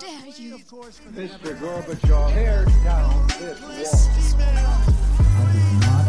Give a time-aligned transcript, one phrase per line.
[0.00, 0.58] dare you?
[0.58, 1.50] Mr.
[1.60, 3.60] Gorbachev, tear down this
[4.34, 4.46] wall.
[4.46, 6.06] I did not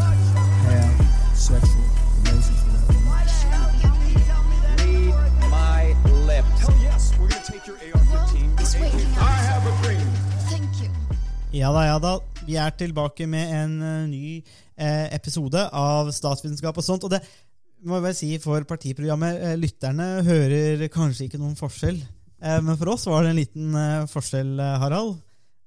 [0.67, 1.85] have sexual
[2.23, 3.05] relations with that woman.
[3.07, 4.81] Why should you tell me that?
[4.85, 5.15] Read
[5.49, 5.83] my
[6.25, 6.59] lips.
[6.59, 8.33] Hell yes, we're gonna take your AR-15.
[8.33, 9.17] Well, it's your waiting AK.
[9.17, 9.29] out.
[9.29, 10.07] I have a dream.
[10.49, 10.89] Thank you.
[11.51, 12.19] Ja da, ja da.
[12.47, 14.41] Vi er tilbake med en uh, ny
[14.77, 17.03] eh, episode av Statsvitenskap og sånt.
[17.03, 17.21] Og det
[17.85, 21.99] må jeg bare si for partiprogrammet, eh, lytterne hører kanskje ikke noen forskjell.
[22.41, 25.17] Eh, men for oss var det en liten eh, forskjell, eh, Harald.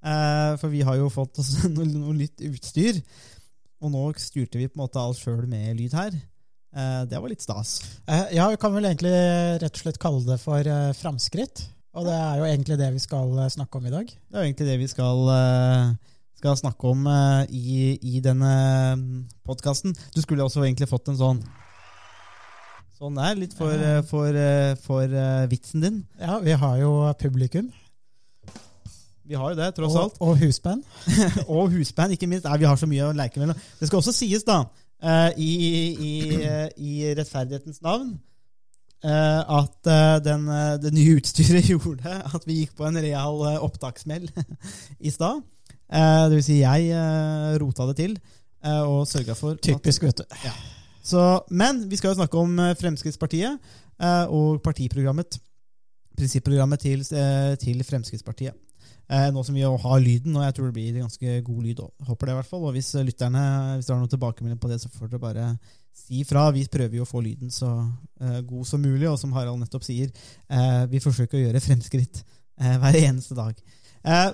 [0.04, 3.00] Eh, for vi har jo fått oss noe, litt utstyr.
[3.80, 6.14] Og nå styrte vi på en måte alt sjøl med lyd her.
[6.76, 7.78] Eh, det var litt stas.
[8.06, 9.14] Eh, Ja, vi kan vel egentlig
[9.62, 11.66] rett og slett kalle det for framskritt.
[11.98, 14.06] Og det er jo egentlig det vi skal snakke om i dag.
[14.06, 15.24] Det er jo egentlig det vi skal,
[16.38, 17.08] skal snakke om
[17.50, 18.52] i, i denne
[19.42, 19.96] podkasten.
[20.14, 21.40] Du skulle også egentlig fått en sånn
[23.00, 26.00] Sånn er litt for, eh, for, eh, for uh, vitsen din.
[26.20, 27.70] Ja, vi har jo publikum
[29.24, 30.16] Vi har jo det, tross og, alt.
[30.20, 30.82] og husband.
[31.48, 32.44] Og husband, ikke minst.
[32.44, 33.56] Nei, vi har så mye å leke mellom.
[33.78, 34.64] Det skal også sies, da,
[35.00, 35.52] eh, i,
[35.94, 36.10] i,
[36.42, 38.10] eh, i rettferdighetens navn,
[39.06, 43.38] eh, at eh, den, eh, det nye utstyret gjorde at vi gikk på en real
[43.52, 44.26] eh, opptakssmell
[45.06, 45.40] i stad.
[45.88, 50.04] Eh, Det vil si, jeg eh, rota det til eh, og sørga for at Typisk,
[50.10, 50.36] vet du.
[51.10, 53.56] Så, men vi skal jo snakke om eh, Fremskrittspartiet
[54.00, 55.38] eh, og partiprogrammet.
[56.18, 58.66] Prinsipprogrammet til, eh, til Fremskrittspartiet.
[59.10, 61.80] Nå som vi har lyden, og jeg tror det blir ganske god lyd.
[61.82, 62.04] òg.
[62.06, 62.66] Håper det i hvert fall.
[62.68, 63.40] Og hvis lytterne
[63.80, 65.46] hvis har noe tilbakemelding på det, så får dere bare
[65.98, 66.44] si fra.
[66.54, 67.72] Vi prøver jo å få lyden så
[68.46, 70.14] god som mulig, og som Harald nettopp sier,
[70.92, 72.22] vi forsøker å gjøre fremskritt
[72.54, 73.58] hver eneste dag.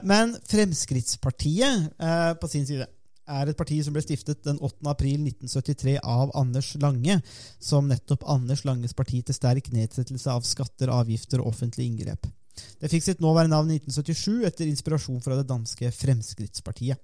[0.05, 1.97] Men Fremskrittspartiet
[2.37, 2.91] på sin side
[3.27, 4.79] er et parti som ble stiftet den 8.
[4.91, 7.19] april 1973 av Anders Lange,
[7.63, 12.29] som nettopp Anders Langes parti til sterk nedsettelse av skatter, avgifter og offentlige inngrep.
[12.81, 17.03] Det fikk sitt nåværende navn i 1977 etter inspirasjon fra det danske Fremskrittspartiet.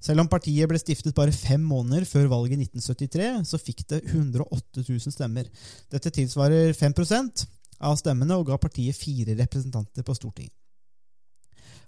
[0.00, 4.02] Selv om partiet ble stiftet bare fem måneder før valget i 1973, så fikk det
[4.12, 5.48] 108 000 stemmer.
[5.92, 7.46] Dette tilsvarer 5%
[7.88, 10.59] av stemmene og ga partiet fire representanter på Stortinget.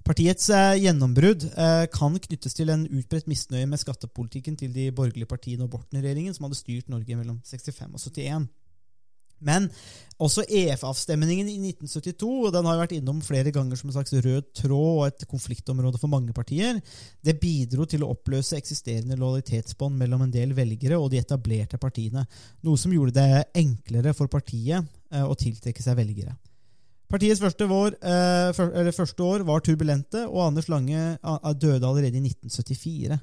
[0.03, 5.31] Partiets eh, gjennombrudd eh, kan knyttes til en utbredt misnøye med skattepolitikken til de borgerlige
[5.31, 8.49] partiene og Borten-regjeringen, som hadde styrt Norge mellom 65 og 71.
[9.43, 9.67] Men
[10.23, 14.53] også EF-avstemningen i 1972, og den har vært innom flere ganger som en slags rød
[14.59, 16.79] tråd og et konfliktområde for mange partier,
[17.27, 22.27] det bidro til å oppløse eksisterende lojalitetsbånd mellom en del velgere og de etablerte partiene,
[22.63, 26.39] noe som gjorde det enklere for partiet eh, å tiltrekke seg velgere.
[27.13, 31.19] Partiets første år, eh, første år var turbulente, og Anders Lange
[31.61, 33.19] døde allerede i 1974.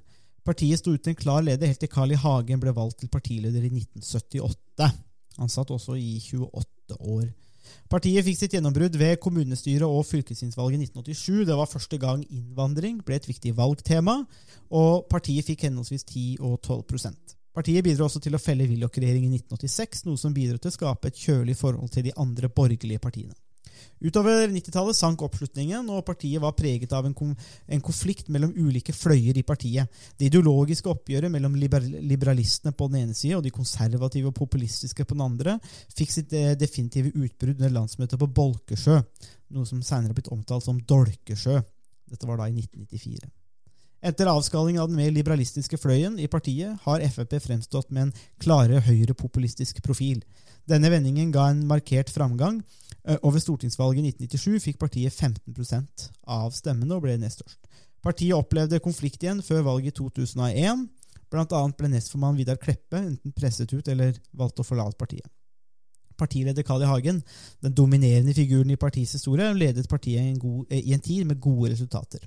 [0.45, 2.15] Partiet sto uten en klar leder helt til Carl I.
[2.15, 4.91] Hagen ble valgt til partileder i 1978.
[5.39, 7.25] Han satt også i 28 år.
[7.89, 11.45] Partiet fikk sitt gjennombrudd ved kommunestyret og fylkestingsvalget i 1987.
[11.49, 14.23] Det var første gang innvandring ble et viktig valgtema,
[14.69, 19.41] og partiet fikk henholdsvis 10 og 12% Partiet bidro også til å felle Willoch-regjeringen i
[19.41, 23.33] 1986, noe som bidro til å skape et kjølig forhold til de andre borgerlige partiene.
[23.99, 29.41] Utover 90-tallet sank oppslutningen, og partiet var preget av en, en konflikt mellom ulike fløyer
[29.41, 29.91] i partiet.
[30.15, 35.03] Det ideologiske oppgjøret mellom liber liberalistene på den ene side og de konservative og populistiske
[35.03, 35.57] på den andre
[35.95, 39.01] fikk sitt eh, definitive utbrudd under landsmøtet på Bolkesjø,
[39.55, 41.59] noe som senere har blitt omtalt som Dolkesjø.
[42.09, 43.27] Dette var da i 1994.
[43.99, 48.79] Etter avskalingen av den mer liberalistiske fløyen i partiet har Frp fremstått med en klarere
[48.85, 50.21] høyrepopulistisk profil.
[50.69, 52.61] Denne vendingen ga en markert framgang,
[53.23, 57.59] og ved stortingsvalget i 1997 fikk partiet 15% av stemmene og ble nest størst.
[58.05, 60.85] Partiet opplevde konflikt igjen før valget i 2001.
[61.29, 65.27] Blant annet ble nestformann Vidar Kleppe enten presset ut eller valgte å forlate partiet.
[66.19, 66.89] Partileder Carl I.
[66.89, 67.21] Hagen,
[67.63, 71.25] den dominerende figuren i partiets historie, ledet partiet i en, god, eh, i en tid
[71.27, 72.25] med gode resultater.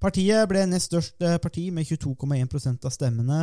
[0.00, 3.42] Partiet ble nest størst eh, parti med 22,1% av stemmene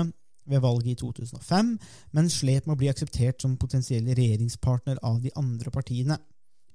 [0.50, 1.70] ved valget i 2005,
[2.18, 6.18] men slet med å bli akseptert som potensiell regjeringspartner av de andre partiene.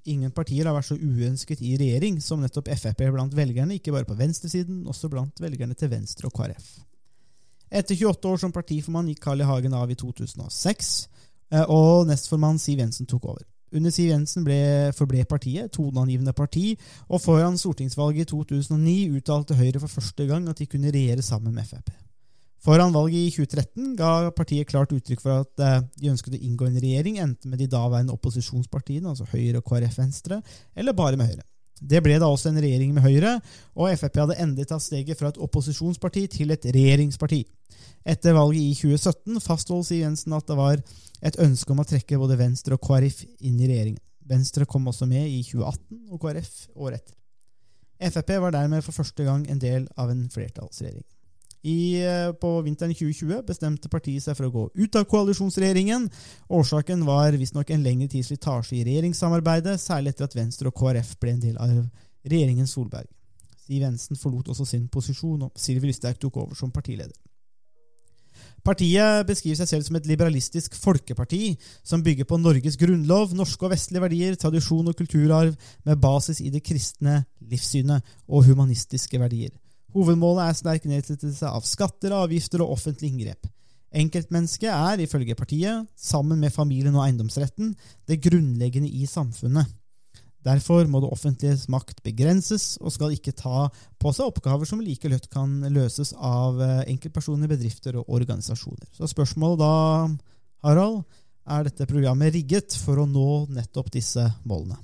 [0.05, 4.09] Ingen partier har vært så uønsket i regjering som nettopp Frp blant velgerne, ikke bare
[4.09, 6.67] på venstresiden, også blant velgerne til Venstre og KrF.
[7.73, 9.49] Etter 28 år som partiformann gikk Carl I.
[9.49, 10.93] Hagen av i 2006,
[11.57, 13.43] eh, og nestformann Siv Jensen tok over.
[13.75, 16.77] Under Siv Jensen ble, forble partiet et toneangivende parti,
[17.09, 21.57] og foran stortingsvalget i 2009 uttalte Høyre for første gang at de kunne regjere sammen
[21.57, 21.91] med Frp.
[22.65, 26.65] Foran valget i 2013 ga partiet klart uttrykk for at eh, de ønsket å inngå
[26.65, 30.39] en regjering enten med de daværende opposisjonspartiene, altså Høyre, KrF, Venstre,
[30.73, 31.45] eller bare med Høyre.
[31.85, 33.35] Det ble da også en regjering med Høyre,
[33.77, 37.43] og Frp hadde endelig tatt steget fra et opposisjonsparti til et regjeringsparti.
[38.09, 40.81] Etter valget i 2017 fastholdt Siv Jensen at det var
[41.25, 44.01] et ønske om å trekke både Venstre og KrF inn i regjeringen.
[44.25, 47.19] Venstre kom også med i 2018, og KrF året etter.
[48.15, 51.05] Frp var dermed for første gang en del av en flertallsregjering.
[51.65, 56.11] I, eh, på vinteren 2020 bestemte partiet seg for å gå ut av koalisjonsregjeringen.
[56.53, 61.15] Årsaken var visstnok en lengre tids slitasje i regjeringssamarbeidet, særlig etter at Venstre og KrF
[61.23, 61.73] ble en del av
[62.29, 63.09] regjeringen Solberg.
[63.65, 67.17] Siv Jensen forlot også sin posisjon, og Sylvi Lysthaug tok over som partileder.
[68.65, 73.73] Partiet beskriver seg selv som et liberalistisk folkeparti som bygger på Norges grunnlov, norske og
[73.73, 75.53] vestlige verdier, tradisjon og kulturarv
[75.85, 79.53] med basis i det kristne livssynet og humanistiske verdier.
[79.95, 83.47] Hovedmålet er sterk nedsettelse av skatter, avgifter og offentlig inngrep.
[83.95, 87.77] Enkeltmennesket er, ifølge partiet, sammen med familien og eiendomsretten,
[88.11, 89.71] det grunnleggende i samfunnet.
[90.45, 93.69] Derfor må det offentliges makt begrenses, og skal ikke ta
[94.03, 98.91] på seg oppgaver som like lett kan løses av eh, enkeltpersoner, bedrifter og organisasjoner.
[98.93, 99.73] Så spørsmålet da,
[100.67, 101.05] Harald,
[101.45, 104.77] er dette programmet rigget for å nå nettopp disse målene?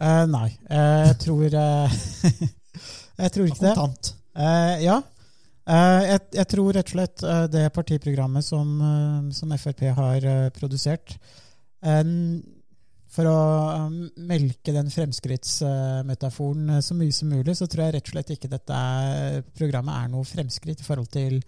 [0.00, 2.00] Eh, nei, eh, jeg tror eh,
[3.20, 3.74] Jeg tror ikke det.
[3.76, 4.14] Kontant.
[4.40, 4.96] Eh, ja.
[5.68, 10.26] Eh, jeg, jeg tror rett og slett eh, det partiprogrammet som, eh, som Frp har
[10.26, 11.18] eh, produsert
[13.10, 13.38] For å
[14.20, 18.80] melke den fremskrittsmetaforen så mye som mulig, så tror jeg rett og slett ikke dette
[19.56, 21.40] programmet er noe fremskritt i forhold til,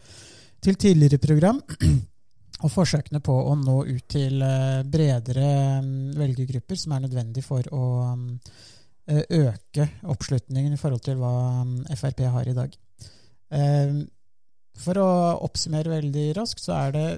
[0.64, 1.60] til tidligere program.
[2.64, 4.42] Og forsøkene på å nå ut til
[4.88, 5.52] bredere
[5.84, 7.84] mm, velgergrupper, som er nødvendig for å
[8.16, 8.26] mm,
[9.10, 11.32] øke oppslutningen i forhold til hva
[11.66, 12.74] mm, Frp har i dag.
[13.52, 14.02] Eh,
[14.82, 15.08] For å
[15.44, 17.08] oppsummere veldig raskt, så er det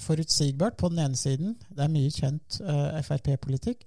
[0.00, 1.52] forutsigbart på den ene siden.
[1.68, 3.84] Det er mye kjent eh, Frp-politikk.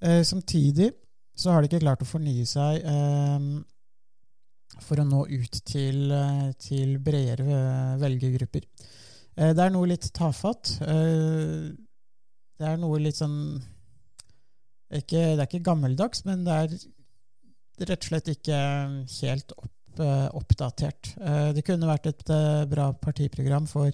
[0.00, 0.90] Eh, Samtidig
[1.36, 3.44] så har de ikke klart å fornye seg eh,
[4.80, 8.64] for å nå ut til, eh, til bredere eh, velgergrupper.
[9.36, 10.78] Eh, Det er noe litt tafatt.
[10.80, 11.70] Eh,
[12.60, 13.38] Det er noe litt sånn
[14.98, 16.74] ikke, Det er ikke gammeldags, men det er
[17.88, 18.56] rett og slett ikke
[19.20, 21.14] helt opp, eh, oppdatert.
[21.20, 23.90] Eh, Det kunne vært et eh, bra partiprogram for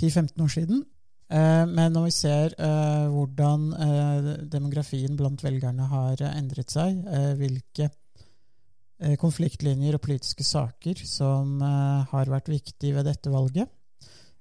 [0.00, 0.86] 10-15 år siden.
[1.30, 2.54] Men når vi ser
[3.06, 3.68] hvordan
[4.50, 7.04] demografien blant velgerne har endret seg,
[7.38, 7.86] hvilke
[9.16, 13.70] konfliktlinjer og politiske saker som har vært viktige ved dette valget,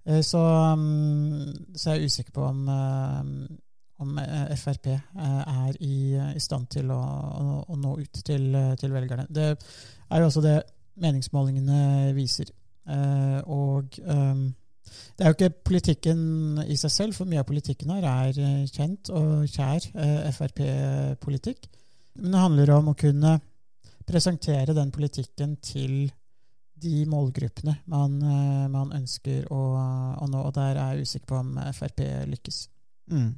[0.02, 0.42] så,
[0.82, 2.66] mm, så er jeg usikker på om,
[4.04, 5.96] om eh, Frp eh, er i,
[6.36, 9.28] i stand til å, å, å nå ut til, eh, til velgerne.
[9.30, 10.58] Det er jo også det
[11.00, 12.52] meningsmålingene viser.
[12.90, 14.48] Eh, og um,
[15.18, 16.22] det er jo ikke politikken
[16.66, 21.68] i seg selv, for mye av politikken her er eh, kjent og kjær eh, Frp-politikk.
[22.20, 23.36] Men det handler om å kunne
[24.10, 26.10] presentere den politikken til
[26.80, 29.62] de målgruppene man, eh, man ønsker å,
[30.24, 30.46] å nå.
[30.48, 32.64] Og der er jeg usikker på om Frp lykkes.
[33.12, 33.30] Mm.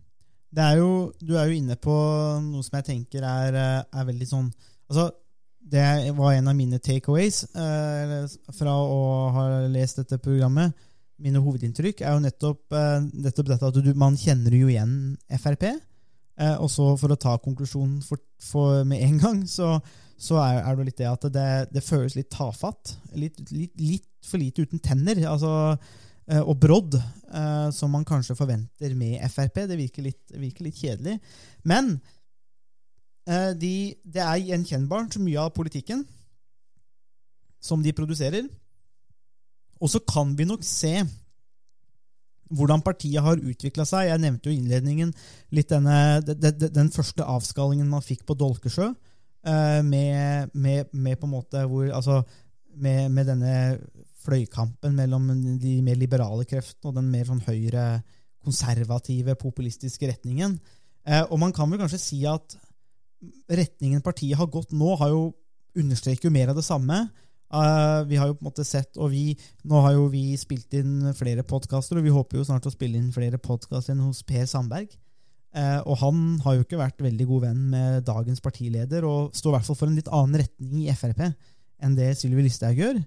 [0.51, 0.91] Det er jo,
[1.23, 1.95] du er jo inne på
[2.43, 4.51] noe som jeg tenker er, eh, er veldig sånn
[4.91, 5.05] Altså,
[5.71, 8.15] det var en av mine takeaways eh,
[8.57, 10.73] fra å ha lest dette programmet.
[11.21, 14.93] Mine hovedinntrykk er jo nettopp, eh, nettopp dette at du, man kjenner jo igjen
[15.39, 15.63] Frp.
[15.69, 19.75] Eh, og så for å ta konklusjonen for, for med en gang, så,
[20.19, 22.95] så er, er det litt det at det, det føles litt tafatt.
[23.15, 25.23] Litt, litt, litt for lite uten tenner.
[25.29, 25.77] altså
[26.39, 29.63] og brodd, eh, som man kanskje forventer med Frp.
[29.67, 31.17] Det virker litt, virker litt kjedelig.
[31.67, 31.93] Men
[33.27, 33.73] eh, de,
[34.03, 36.05] det er gjenkjennbart mye av politikken
[37.61, 38.47] som de produserer.
[39.81, 41.01] Og så kan vi nok se
[42.51, 44.09] hvordan partiet har utvikla seg.
[44.09, 45.13] Jeg nevnte jo innledningen
[45.55, 48.91] litt denne, de, de, den første avskallingen man fikk på Dolkesjø.
[49.47, 52.23] eh, Med, med, med på en måte hvor, altså,
[52.75, 53.55] med, med denne
[54.21, 55.29] fløykampen mellom
[55.61, 58.03] de mer liberale kreftene og den mer sånn høyre,
[58.41, 60.59] konservative, populistiske retningen.
[61.05, 62.57] Eh, Og man kan vel kanskje si at
[63.49, 65.33] retningen partiet har gått nå, har jo
[65.77, 67.05] understreker jo mer av det samme.
[67.51, 69.35] Uh, vi har jo på en måte sett, og vi,
[69.67, 72.95] nå har jo vi spilt inn flere podkaster, og vi håper jo snart å spille
[72.99, 74.93] inn flere podkaster enn hos Per Sandberg.
[75.51, 79.51] Uh, og han har jo ikke vært veldig god venn med dagens partileder, og står
[79.51, 81.25] i hvert fall for en litt annen retning i Frp
[81.81, 83.01] enn det Sylvi Listhaug gjør.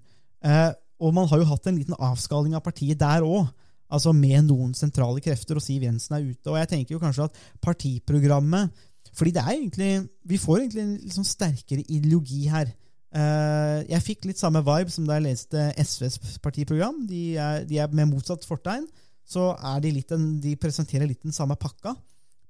[0.44, 0.70] Eh,
[1.04, 3.50] og man har jo hatt en liten avskaling av partiet der òg.
[3.94, 6.48] Altså med noen sentrale krefter, og Siv Jensen er ute.
[6.50, 8.72] Og jeg tenker jo kanskje at partiprogrammet
[9.14, 9.90] fordi det er egentlig,
[10.26, 12.72] vi får egentlig en sånn sterkere ideologi her.
[13.14, 17.04] Eh, jeg fikk litt samme vibe som da jeg leste SVs partiprogram.
[17.06, 18.88] De er, de er med motsatt fortegn.
[19.24, 19.52] Så
[19.84, 21.94] de en, de presenterer litt den samme pakka,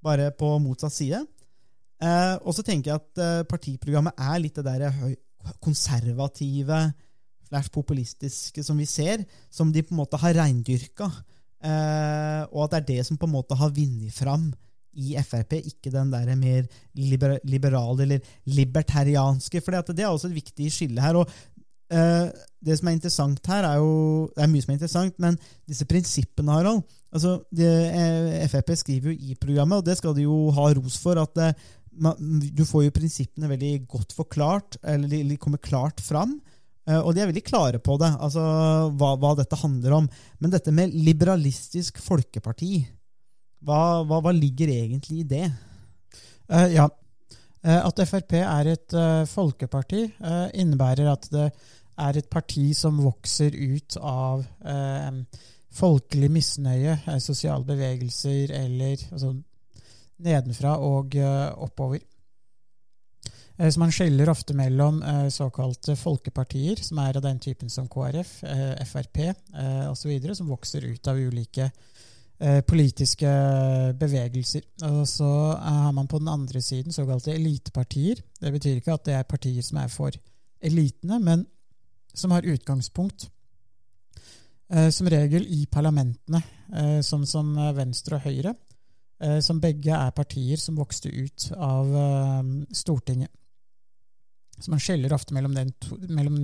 [0.02, 1.20] bare på motsatt side.
[2.00, 4.88] Eh, og så tenker jeg at eh, partiprogrammet er litt det der
[5.62, 6.80] konservative
[7.48, 11.10] slash populistiske som vi ser, som de på en måte har reindyrka.
[11.64, 14.50] Eh, og at det er det som på en måte har vunnet fram
[14.94, 19.60] i Frp, ikke den der mer liber liberale eller libertarianske.
[19.60, 21.16] For det er også et viktig skille her.
[21.18, 21.30] og
[21.90, 22.28] eh,
[22.64, 25.86] Det som er interessant her, er jo Det er mye som er interessant, men disse
[25.86, 26.84] prinsippene, Harald
[27.14, 30.98] altså det, eh, Frp skriver jo i programmet, og det skal de jo ha ros
[30.98, 31.56] for, at
[31.94, 36.40] man, du får jo prinsippene veldig godt forklart, eller de kommer klart fram.
[36.84, 38.42] Eh, Og de er veldig klare på det, altså
[38.98, 40.08] hva, hva dette handler om.
[40.40, 42.82] Men dette med liberalistisk folkeparti,
[43.64, 45.46] hva, hva, hva ligger egentlig i det?
[46.50, 46.88] Uh, ja.
[47.64, 51.48] Eh, at Frp er et uh, folkeparti, uh, innebærer at det
[52.04, 54.42] er et parti som vokser ut av
[55.74, 59.30] folkelig misnøye, sosiale bevegelser eller altså,
[60.26, 61.14] nedenfra og
[61.62, 62.02] oppover.
[63.58, 67.88] Eh, Så man skiller ofte mellom eh, såkalte folkepartier, som er av den typen som
[67.88, 69.20] KrF, eh, Frp
[69.90, 71.70] osv., som vokser ut av ulike
[72.66, 73.30] politiske
[73.94, 74.64] bevegelser.
[74.82, 78.18] Og så har man på den andre siden såkalte elitepartier.
[78.40, 80.10] Det betyr ikke at det er partier som er for
[80.60, 81.46] elitene, men
[82.12, 83.28] som har utgangspunkt
[84.90, 86.42] som regel i parlamentene,
[87.06, 88.56] sånn som Venstre og Høyre,
[89.40, 91.94] som begge er partier som vokste ut av
[92.74, 93.30] Stortinget.
[94.64, 96.40] Så man skjeller ofte mellom, den to, mellom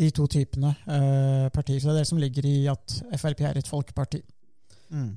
[0.00, 1.80] de to typene eh, partier.
[1.80, 4.22] Så det er det som ligger i at Frp er et folkeparti.
[4.96, 5.10] Mm.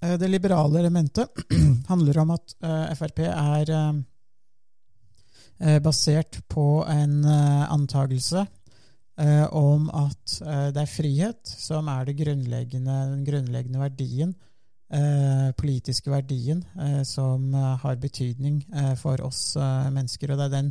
[0.00, 1.44] Eh, Det liberale elementet
[1.92, 3.98] handler om at eh, Frp er eh,
[5.60, 8.46] eh, basert på en eh, antagelse
[9.56, 10.34] om at
[10.76, 14.34] det er frihet som er grunnleggende, den grunnleggende verdien,
[14.92, 20.34] eh, politiske verdien, eh, som har betydning eh, for oss mennesker.
[20.34, 20.68] Og det er den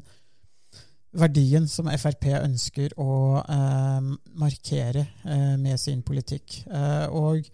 [1.16, 6.62] verdien som Frp ønsker å eh, markere eh, med sin politikk.
[6.68, 7.48] Eh, og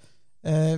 [0.48, 0.78] eh,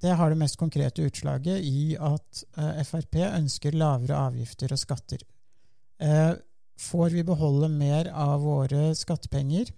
[0.00, 5.24] det har det mest konkrete utslaget i at eh, Frp ønsker lavere avgifter og skatter.
[6.00, 6.32] Eh,
[6.80, 9.74] får vi beholde mer av våre skattepenger,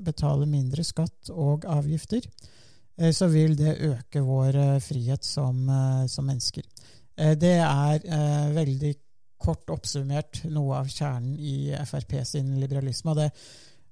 [0.00, 2.24] betale mindre skatt og avgifter,
[3.12, 5.58] så vil det øke vår frihet som,
[6.08, 6.64] som mennesker.
[7.36, 8.06] Det er
[8.54, 8.94] veldig
[9.42, 13.12] kort oppsummert noe av kjernen i Frp sin liberalisme.
[13.12, 13.30] Og det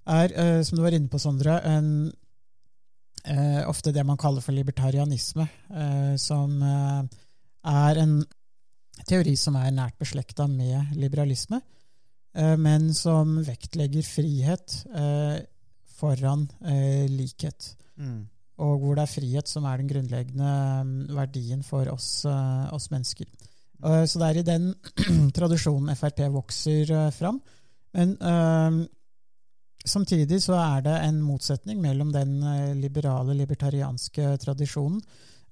[0.07, 2.13] er, eh, som du var inne på, Sondre, en
[3.25, 8.19] eh, ofte det man kaller for libertarianisme, eh, som er en
[9.09, 11.61] teori som er nært beslekta med liberalisme,
[12.35, 14.73] men som vektlegger frihet
[15.95, 16.49] foran
[17.11, 17.77] likhet.
[17.95, 18.25] Mm.
[18.59, 23.31] Og hvor det er frihet som er den grunnleggende mm, verdien for oss, oss mennesker.
[23.85, 24.71] Eh, Så det er i den
[25.37, 27.41] tradisjonen Frp vokser eh, fram.
[27.95, 28.79] Men eh,
[29.85, 35.03] samtidig så er det en motsetning mellom den eh, liberale, libertarianske tradisjonen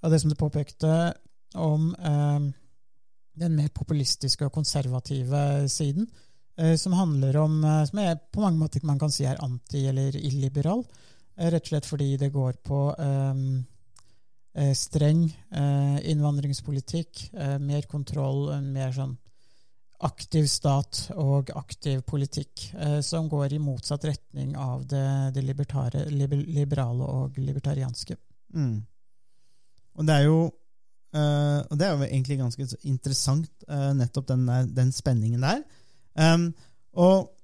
[0.03, 1.13] og det som du påpekte
[1.55, 2.49] om eh,
[3.39, 6.09] den mer populistiske og konservative siden,
[6.77, 7.55] som handler om
[7.89, 10.83] Som er på mange måter man kan si er anti- eller illiberal.
[11.41, 12.81] Rett og slett fordi det går på
[14.55, 19.17] eh, streng eh, innvandringspolitikk, eh, mer kontroll, en mer sånn
[20.03, 25.05] aktiv stat og aktiv politikk, eh, som går i motsatt retning av det,
[25.37, 28.17] det liber, liberale og libertarianske.
[28.55, 28.83] Mm.
[29.99, 30.43] Og det er jo
[31.13, 35.59] Uh, Og det er jo egentlig ganske interessant, uh, nettopp den, der, den spenningen der.
[36.17, 36.47] Um,
[36.97, 37.35] og,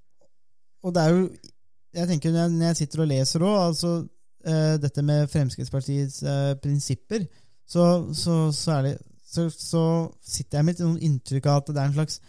[0.83, 1.29] og det er jo
[1.93, 3.91] Jeg tenker når jeg, sitter og leser òg, altså
[4.83, 7.27] dette med Fremskrittspartiets eh, prinsipper,
[7.69, 7.85] så,
[8.17, 8.97] så, så, det,
[9.53, 9.85] så,
[10.25, 12.21] sitter jeg med sånn inntrykk av at det er en slags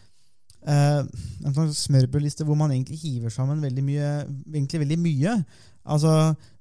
[0.68, 1.02] eh,
[1.46, 4.10] en slags smørbrødliste hvor man egentlig hiver sammen veldig mye.
[4.52, 5.36] Egentlig veldig mye.
[5.90, 6.16] Altså,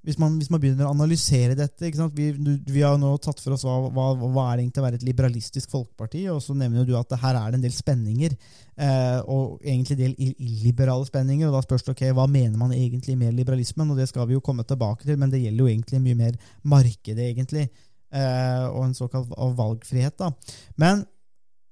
[0.09, 1.91] hvis man, hvis man begynner å analysere dette?
[2.17, 2.29] Vi,
[2.65, 5.05] vi har nå tatt for oss hva, hva, hva er det egentlig å være et
[5.05, 8.37] liberalistisk folkeparti, og så nevner du at her er det en del spenninger,
[8.81, 11.51] eh, og egentlig en del illiberale spenninger.
[11.51, 14.39] og Da spørs det ok, hva mener man egentlig med liberalismen, og det skal vi
[14.39, 17.69] jo komme tilbake til, men det gjelder jo egentlig mye mer markedet, egentlig,
[18.09, 20.17] eh, og en såkalt valgfrihet.
[20.25, 20.33] da.
[20.81, 21.05] Men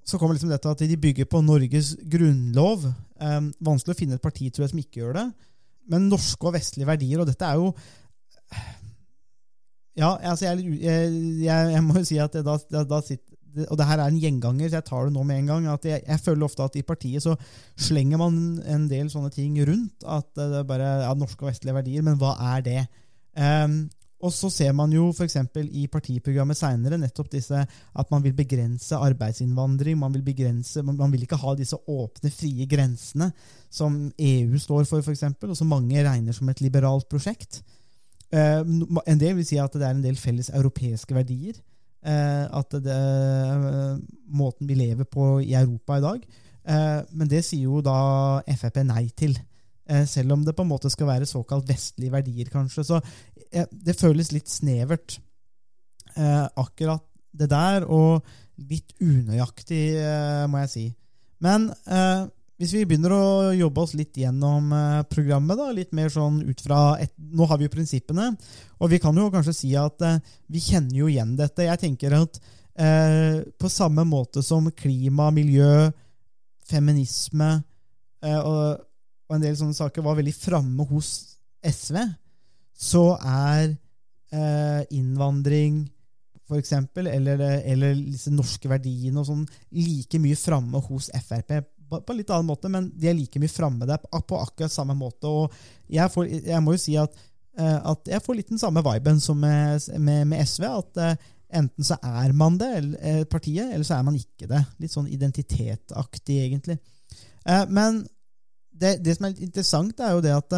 [0.07, 2.85] så kommer liksom dette at de bygger på Norges grunnlov.
[3.17, 5.31] Eh, vanskelig å finne et parti tror jeg, som ikke gjør det.
[5.89, 7.71] Men norske og vestlige verdier, og dette er jo
[9.97, 13.79] Ja, altså jeg, jeg, jeg, jeg må jo si at da, da, da sitter og
[13.81, 15.67] det her er en gjenganger, så jeg tar det nå med en gang.
[15.73, 17.37] at Jeg, føler ofte at i partiet så
[17.81, 18.35] slenger man
[18.69, 20.05] en del sånne ting rundt.
[20.05, 22.83] At det er bare ja, norske og vestlige verdier, men hva er det?
[23.33, 23.87] Um,
[24.27, 25.37] og så ser man jo f.eks.
[25.77, 29.99] i partiprogrammet seinere nettopp disse at man vil begrense arbeidsinnvandring.
[30.01, 33.31] Man vil, begrense, man vil ikke ha disse åpne, frie grensene
[33.73, 37.61] som EU står for, f.eks., og som mange regner som et liberalt prosjekt.
[38.35, 38.63] Eh,
[39.07, 41.55] en del vil si at det er en del felles europeiske verdier.
[42.07, 43.99] eh, at det, eh,
[44.31, 46.27] måten vi lever på i Europa i dag.
[47.13, 49.39] Men det sier jo da Frp nei til.
[50.07, 52.83] Selv om det på en måte skal være såkalt vestlige verdier, kanskje.
[52.85, 53.01] Så
[53.71, 55.21] det føles litt snevert,
[56.17, 58.25] akkurat det der, og
[58.59, 59.95] litt unøyaktig,
[60.51, 60.95] må jeg si.
[61.39, 61.71] Men
[62.57, 66.63] hvis vi begynner å jobbe oss litt gjennom eh, programmet, da, litt mer sånn ut
[66.65, 68.31] fra et, Nå har vi jo prinsippene,
[68.81, 70.21] og vi kan jo kanskje si at eh,
[70.53, 71.67] vi kjenner jo igjen dette.
[71.69, 72.41] Jeg tenker at
[72.81, 75.91] eh, på samme måte som klima, miljø,
[76.67, 77.51] feminisme
[78.25, 78.81] eh, og,
[79.29, 81.13] og en del sånne saker var veldig framme hos
[81.61, 82.01] SV,
[82.77, 83.69] så er
[84.33, 85.85] eh, innvandring
[86.47, 91.57] for eksempel, eller, eller disse norske verdiene og sånn, like mye framme hos Frp.
[91.89, 94.97] På en litt annen måte, men de er like mye framme der på, akkurat samme
[94.99, 95.31] måte.
[95.31, 95.55] Og
[95.93, 97.15] jeg, får, jeg må jo si at,
[97.59, 100.67] eh, at jeg får litt den samme viben som med, med, med SV.
[100.71, 101.29] At eh,
[101.61, 104.65] enten så er man det, eller, eh, partiet, eller så er man ikke det.
[104.83, 106.81] Litt sånn identitetaktig, egentlig.
[107.47, 108.01] Men
[108.75, 110.57] det, det som er litt interessant, er jo det at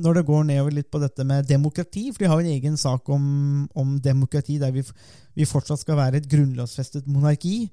[0.00, 2.76] når det går nedover litt på dette med demokrati, for de har jo en egen
[2.80, 3.24] sak om,
[3.76, 4.84] om demokrati der vi,
[5.36, 7.66] vi fortsatt skal være et grunnlovsfestet monarki.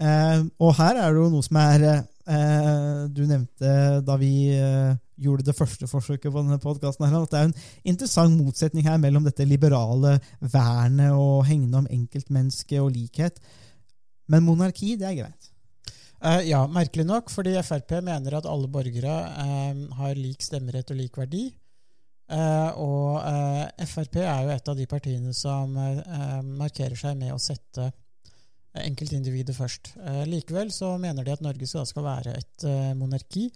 [0.00, 4.94] Eh, og her er det jo noe som er eh, Du nevnte da vi eh,
[5.22, 7.56] gjorde det første forsøket på denne podkasten, at det er en
[7.94, 13.38] interessant motsetning her mellom dette liberale vernet og hengende om enkeltmennesket og likhet.
[14.32, 15.52] Men monarki, det er greit.
[16.22, 21.00] Eh, ja, merkelig nok, fordi Frp mener at alle borgere eh, har lik stemmerett og
[21.00, 21.48] lik verdi.
[22.32, 23.18] Eh, og
[23.90, 25.74] Frp er jo et av de partiene som
[26.56, 27.90] markerer seg med å sette
[28.80, 29.92] enkeltindividet først.
[30.00, 33.48] Eh, likevel så mener de at Norge skal, skal være et eh, monarki,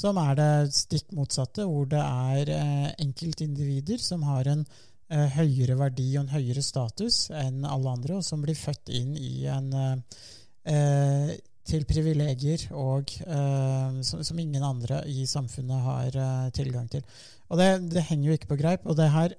[0.00, 4.64] som er det stikk motsatte, hvor det er eh, enkeltindivider som har en
[5.10, 9.40] høyere verdi og en høyere status enn alle andre, og som blir født inn i
[9.50, 11.32] en eh,
[11.70, 17.04] til privilegier og eh, som, som ingen andre i samfunnet har eh, tilgang til.
[17.50, 18.86] Og det, det henger jo ikke på greip.
[18.86, 19.34] Og det her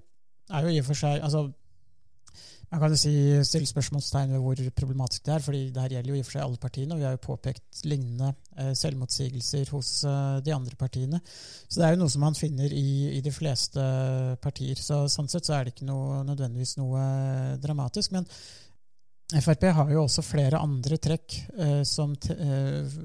[0.52, 1.48] er jo i og for seg altså,
[2.72, 3.12] Man kan jo si,
[3.44, 6.38] stille spørsmålstegn ved hvor problematisk det er, fordi det her gjelder jo i og for
[6.38, 10.80] seg alle partiene, og vi har jo påpekt lignende eh, selvmotsigelser hos eh, de andre
[10.80, 11.20] partiene.
[11.68, 13.84] Så det er jo noe som man finner i, i de fleste
[14.44, 14.80] partier.
[14.80, 18.16] Så Sånn sett så er det ikke noe, nødvendigvis noe eh, dramatisk.
[18.16, 18.30] men
[19.40, 22.98] Frp har jo også flere andre trekk eh, som eh,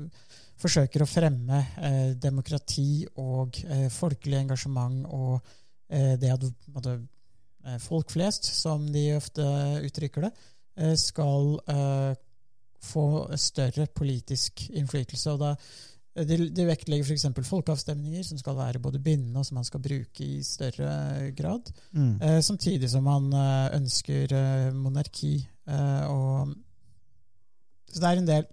[0.59, 3.61] forsøker å fremme eh, demokrati og
[3.93, 5.55] folkelig engasjement og
[5.87, 6.43] det at
[7.83, 9.45] folk flest, som de ofte
[9.87, 10.33] uttrykker det,
[10.79, 12.15] eh, skal eh,
[12.87, 13.07] få
[13.41, 15.33] større politisk innflytelse.
[15.33, 15.55] og da
[16.25, 17.27] de, de vektlegger f.eks.
[17.45, 21.69] folkeavstemninger, som skal være både bindende og som man skal bruke i større grad.
[21.93, 22.15] Mm.
[22.23, 25.35] Eh, samtidig som man eh, ønsker eh, monarki.
[25.69, 26.55] Eh, og,
[27.91, 28.49] så det er en del,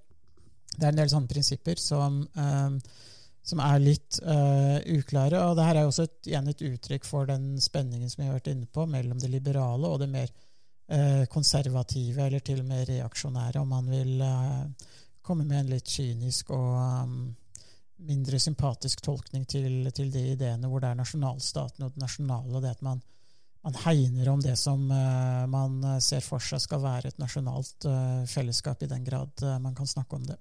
[0.75, 2.99] det er en del sånne prinsipper som, eh,
[3.43, 5.41] som er litt uh, uklare.
[5.49, 8.29] Og det her er jo også et, igjen et uttrykk for den spenningen som vi
[8.29, 12.69] har vært inne på, mellom det liberale og det mer uh, konservative, eller til og
[12.69, 14.91] med reaksjonære, om man vil uh,
[15.23, 17.17] komme med en litt kynisk og um,
[18.03, 22.71] mindre sympatisk tolkning til, til de ideene hvor det er nasjonalstaten og det nasjonale, det
[22.77, 23.03] at man,
[23.63, 27.87] man hegner om det som man ser for seg skal være et nasjonalt
[28.27, 30.35] fellesskap, i den grad man kan snakke om det.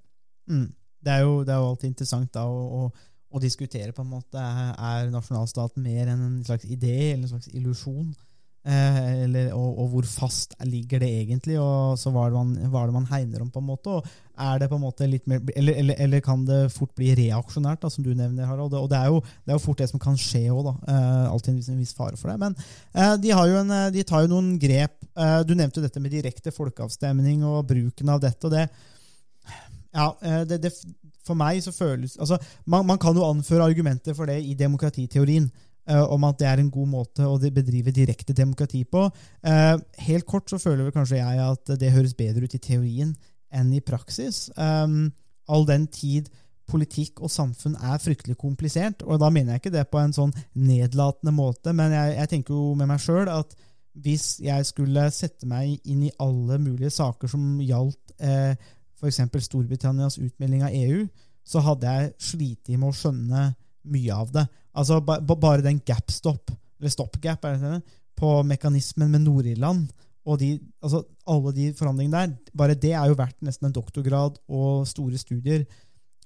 [0.51, 0.73] Mm.
[1.03, 4.13] Det, er jo, det er jo alltid interessant da, å, å, å diskutere på en
[4.13, 8.13] måte er nasjonalstaten mer enn en slags idé eller en slags illusjon.
[8.63, 12.93] Eh, og, og hvor fast ligger det egentlig, og så hva er, det man, er
[12.93, 13.97] det man hegner om, på en måte.
[13.97, 14.07] og
[14.39, 17.83] er det på en måte litt mer, Eller, eller, eller kan det fort bli reaksjonært,
[17.83, 18.75] da, som du nevner, Harald.
[18.79, 20.71] Og det er jo, det er jo fort det som kan skje òg.
[20.89, 22.39] Eh, alltid en viss, fare for det.
[22.41, 22.57] Men
[22.95, 24.97] eh, de, en, eh, de tar jo noen grep.
[25.13, 28.47] Eh, du nevnte jo dette med direkte folkeavstemning og bruken av dette.
[28.47, 28.69] og det
[29.93, 30.73] ja, eh, det, det,
[31.27, 35.51] for meg så føles altså, man, man kan jo anføre argumenter for det i demokratiteorien.
[35.83, 39.01] Uh, om at det er en god måte å bedrive direkte demokrati på.
[39.43, 43.09] Uh, helt kort så føler vel kanskje jeg at det høres bedre ut i teorien
[43.51, 44.45] enn i praksis.
[44.55, 45.11] Um,
[45.51, 46.31] all den tid
[46.71, 49.03] politikk og samfunn er fryktelig komplisert.
[49.03, 52.57] Og da mener jeg ikke det på en sånn nedlatende måte, men jeg, jeg tenker
[52.57, 53.57] jo med meg sjøl at
[54.03, 58.55] hvis jeg skulle sette meg inn i alle mulige saker som gjaldt eh,
[59.03, 59.47] f.eks.
[59.49, 61.05] Storbritannias utmelding av EU,
[61.45, 63.49] så hadde jeg slitt med å skjønne
[63.93, 64.47] mye av det.
[64.79, 69.91] Altså ba, ba, Bare den gap-stopp, eller er det, på mekanismen med Nord-Irland
[70.23, 74.39] og de, altså alle de forandringene der, bare det er jo verdt nesten en doktorgrad
[74.55, 75.65] og store studier.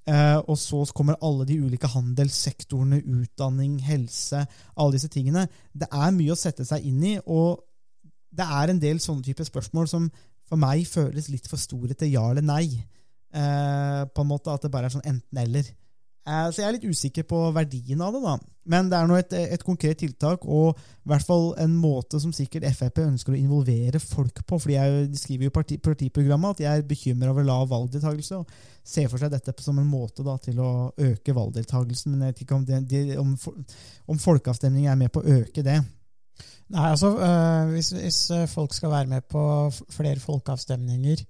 [0.06, 4.44] Eh, og så kommer alle de ulike handelssektorene, utdanning, helse,
[4.76, 5.46] alle disse tingene.
[5.72, 7.64] Det er mye å sette seg inn i, og
[8.36, 10.10] det er en del sånne type spørsmål som
[10.46, 12.66] for meg føles litt for store til ja eller nei.
[13.36, 15.66] Eh, på en måte At det bare er sånn enten-eller.
[16.26, 18.36] Eh, så jeg er litt usikker på verdien av det, da.
[18.66, 22.32] Men det er nå et, et konkret tiltak, og i hvert fall en måte som
[22.34, 24.58] sikkert Frp ønsker å involvere folk på.
[24.58, 28.82] For de skriver jo i parti, partiprogrammet at de er bekymra over lav valgdeltakelse, og
[28.86, 32.16] ser for seg dette som en måte da, til å øke valgdeltakelsen.
[32.16, 33.36] Men jeg vet ikke om, det, de, om,
[34.10, 35.78] om folkeavstemning er med på å øke det.
[36.74, 41.22] Nei, altså øh, hvis, hvis øh, folk skal være med på flere folkeavstemninger,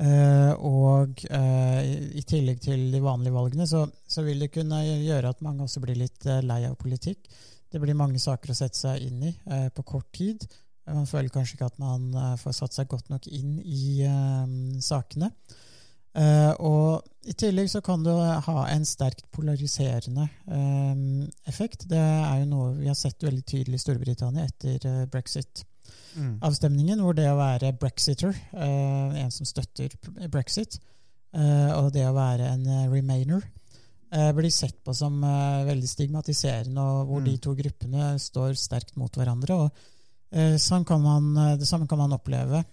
[0.00, 1.84] øh, og øh,
[2.20, 5.80] i, tillegg til de vanlige valgene, så, så vil det kunne gjøre at mange også
[5.80, 7.30] blir litt lei av politikk.
[7.72, 9.32] Det blir mange saker å sette seg inn i
[9.76, 10.44] på kort tid.
[10.88, 14.06] Man føler kanskje ikke at man får satt seg godt nok inn i
[14.80, 15.28] sakene.
[16.14, 18.14] Eh, og i tillegg så kan det
[18.46, 21.84] ha en sterkt polariserende um, effekt.
[21.90, 27.14] Det er jo noe vi har sett veldig tydelig i Storbritannia etter eh, brexit-avstemningen, hvor
[27.14, 29.92] det å være brexiter, uh, en som støtter
[30.32, 30.78] brexit,
[31.36, 33.44] uh, og det å være en eh, remainer,
[34.10, 37.28] eh, blir sett på som eh, veldig stigmatiserende, og hvor Mm.
[37.28, 39.54] de to gruppene står sterkt mot hverandre.
[39.54, 39.70] og
[40.32, 42.64] eh, sånn kan man, eh, Det samme kan man oppleve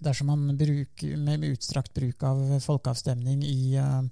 [0.00, 4.02] dersom man bruker, med, utstrakt bruk av folkeavstemning i, eh,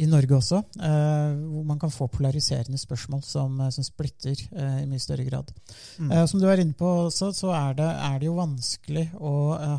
[0.00, 4.36] i Norge også, eh, hvor man kan få polariserende spørsmål som, eh, som splitter
[4.82, 5.52] i mye større grad.
[5.98, 6.26] Mm.
[6.26, 9.34] Som du var inne på også, så er det, er det jo vanskelig å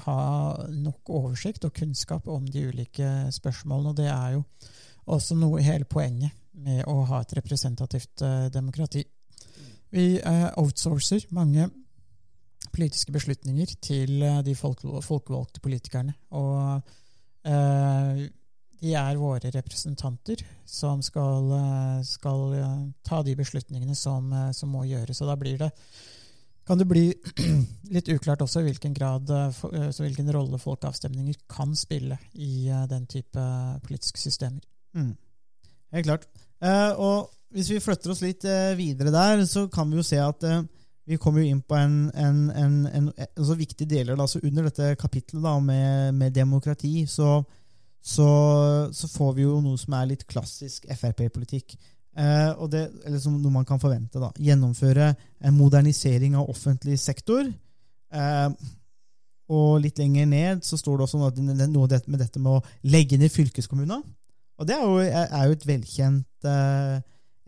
[0.06, 4.46] ha nok oversikt og kunnskap om de ulike spørsmålene, og det er jo
[5.08, 8.22] også noe hele poenget med å ha et representativt
[8.54, 9.04] demokrati.
[9.92, 11.68] Vi eh, outsourcer mange
[12.74, 16.16] politiske beslutninger til eh, de folkevalgte politikerne.
[16.38, 16.82] Og
[17.46, 18.24] eh,
[18.82, 22.56] de er våre representanter som skal, eh, skal
[23.06, 25.22] ta de beslutningene som, som må gjøres.
[25.22, 25.72] Og da blir det
[26.68, 27.08] kan det bli
[27.96, 32.70] litt uklart også hvilken grad eh, fo- eh, så hvilken rolle folkeavstemninger kan spille i
[32.90, 33.46] den type
[33.86, 34.62] politiske systemer.
[34.96, 35.16] Mm.
[35.92, 36.28] Helt klart.
[37.02, 38.46] Og hvis vi flytter oss litt
[38.78, 40.46] videre der, så kan vi jo se at
[41.06, 44.18] vi kommer jo inn på en, en, en, en, altså viktige deler.
[44.20, 47.40] Da, så under dette kapitlet da, med, med demokrati, så,
[48.02, 48.28] så,
[48.94, 51.76] så får vi jo noe som er litt klassisk Frp-politikk.
[52.12, 54.22] Eh, og det, eller som noe man kan forvente.
[54.22, 57.50] da, Gjennomføre en modernisering av offentlig sektor.
[58.12, 58.50] Eh,
[59.52, 63.34] og litt lenger ned så står det også noe, med dette med å legge ned
[63.34, 64.04] fylkeskommuner.
[64.62, 67.00] Og det er jo, er jo et velkjent eh,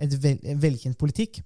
[0.03, 1.41] et vel, en velkjent politikk.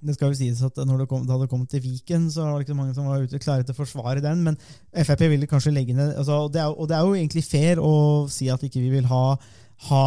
[0.00, 2.64] Det skal jo sies at det, kom, da det kom til Viken, så var det
[2.64, 4.56] ikke så mange som var ute klare til å forsvare den, men
[4.96, 7.82] Frp ville kanskje legge ned altså, og, det er, og det er jo egentlig fair
[7.84, 7.94] å
[8.32, 9.24] si at ikke vi vil ha,
[9.90, 10.04] ha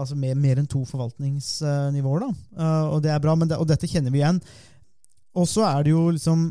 [0.00, 2.24] altså, mer, mer enn to forvaltningsnivåer.
[2.24, 4.40] da, Eh, og det er bra, det, og dette kjenner vi igjen.
[5.36, 6.48] Og så er det jo liksom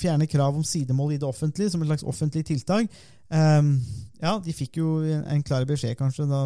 [0.00, 2.88] fjerne krav om sidemål i det offentlige som et slags offentlig tiltak.
[3.32, 3.76] Um,
[4.22, 6.42] ja, de fikk jo en, en klar beskjed, kanskje, da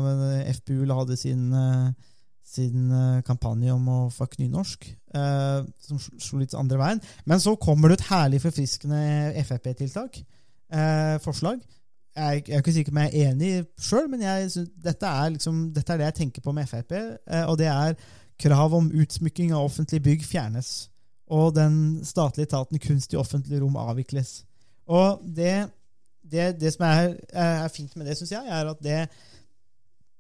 [0.59, 2.13] FPU hadde sin, eh,
[2.47, 4.87] sin eh, kampanje om å fuck nynorsk,
[5.19, 7.03] eh, som slo litt andre veien.
[7.27, 9.01] Men så kommer det et herlig forfriskende
[9.43, 10.21] Frp-tiltak.
[10.73, 11.61] Eh, forslag.
[12.17, 13.51] Jeg, jeg er ikke sikker om jeg er enig
[13.83, 16.95] sjøl, men jeg dette, er liksom, dette er det jeg tenker på med Frp.
[16.97, 17.99] Eh, og det er
[18.41, 20.89] krav om utsmykking av offentlige bygg fjernes.
[21.27, 24.45] Og den statlige etaten kunst i offentlig rom avvikles.
[24.87, 25.67] Og det,
[26.23, 29.01] det, det som er, er fint med det, syns jeg, er at det,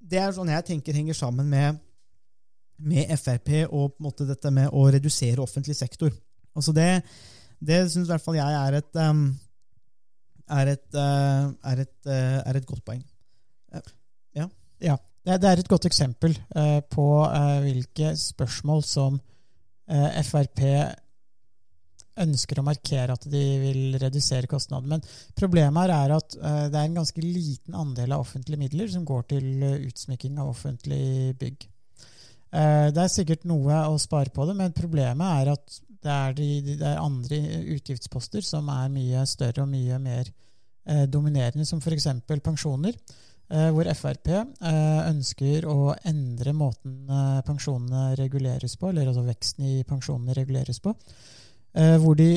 [0.02, 1.78] det er sånn jeg tenker henger sammen med,
[2.76, 6.12] med Frp og på en måte dette med å redusere offentlig sektor.
[6.56, 6.90] Altså det
[7.62, 9.26] det syns i hvert fall jeg er et, um,
[10.58, 13.04] er et, uh, er et, uh, er et godt poeng.
[14.76, 17.06] Ja, det, det er et godt eksempel uh, på
[17.64, 19.18] hvilke spørsmål som
[19.86, 20.60] Frp
[22.18, 24.96] ønsker å markere at de vil redusere kostnadene.
[24.96, 29.04] Men problemet her er at det er en ganske liten andel av offentlige midler som
[29.06, 31.68] går til utsmykking av offentlig bygg.
[32.56, 36.34] Eh, det er sikkert noe å spare på det, men problemet er at det er,
[36.38, 37.38] de, de- det er andre
[37.74, 42.06] utgiftsposter som er mye større og mye mer eh, dominerende, som f.eks.
[42.46, 42.96] pensjoner.
[43.46, 44.30] Eh, hvor Frp
[44.66, 47.10] ønsker å endre måten
[47.46, 50.94] pensjonene reguleres på, eller altså veksten i pensjonene reguleres på.
[51.76, 52.30] Hvor de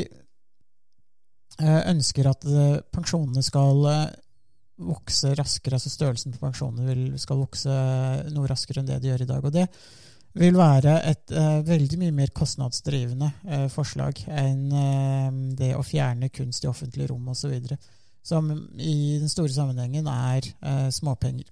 [1.60, 2.43] ønsker at
[2.91, 3.79] pensjonene skal
[4.79, 7.73] vokse raskere, altså størrelsen på pensjonene skal vokse
[8.36, 9.47] noe raskere enn det de gjør i dag.
[9.47, 9.65] Og det
[10.38, 16.30] vil være et uh, veldig mye mer kostnadsdrivende uh, forslag enn uh, det å fjerne
[16.30, 17.56] kunst i offentlige rom osv
[18.30, 20.46] som i den store sammenhengen er
[20.94, 21.48] småpenger.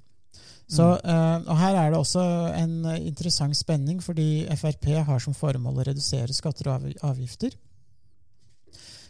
[0.67, 2.23] Så, eh, og Her er det også
[2.55, 7.55] en interessant spenning, fordi Frp har som formål å redusere skatter og avgifter.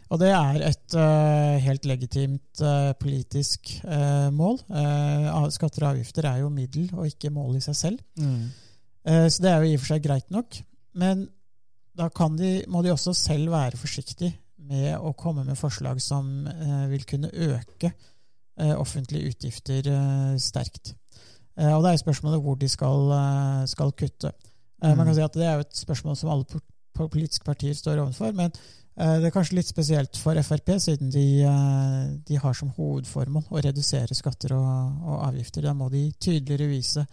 [0.08, 4.56] Og det er et uh, helt legitimt uh, politisk uh, mål.
[5.52, 8.00] Skatter og avgifter er jo middel og ikke mål i seg selv.
[8.16, 8.46] Eh,
[9.28, 10.58] så det er jo i og for seg greit nok.
[10.98, 11.28] Men
[11.98, 14.34] da kan de, må de også selv være forsiktige
[14.68, 17.92] med å komme med forslag som eh, vil kunne øke
[18.58, 20.92] eh, offentlige utgifter eh, sterkt.
[21.58, 24.32] Eh, og det er spørsmålet hvor de skal, eh, skal kutte.
[24.82, 25.04] Eh, Man Mm.
[25.06, 26.60] kan si at Det er jo et spørsmål som alle po-
[26.94, 28.32] po- politiske partier står overfor.
[28.34, 28.52] Men
[28.96, 33.48] eh, det er kanskje litt spesielt for Frp, siden de, eh, de har som hovedformål
[33.50, 35.62] å redusere skatter og, og avgifter.
[35.62, 37.06] Da må de tydeligere vise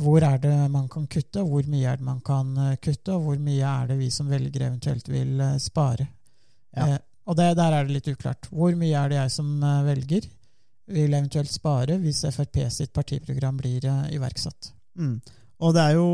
[0.00, 3.12] hvor er det man kan kutte, og hvor mye er det man kan eh, kutte,
[3.12, 6.06] og hvor mye er det vi som velgere eventuelt vil eh, spare.
[6.76, 6.86] Ja.
[6.86, 8.48] Eh, og det, der er det litt uklart.
[8.50, 10.30] Hvor mye er det jeg som eh, velger
[10.92, 14.72] vil eventuelt spare hvis Frp sitt partiprogram blir eh, iverksatt?
[14.98, 15.20] Mm.
[15.62, 16.06] Og det er jo,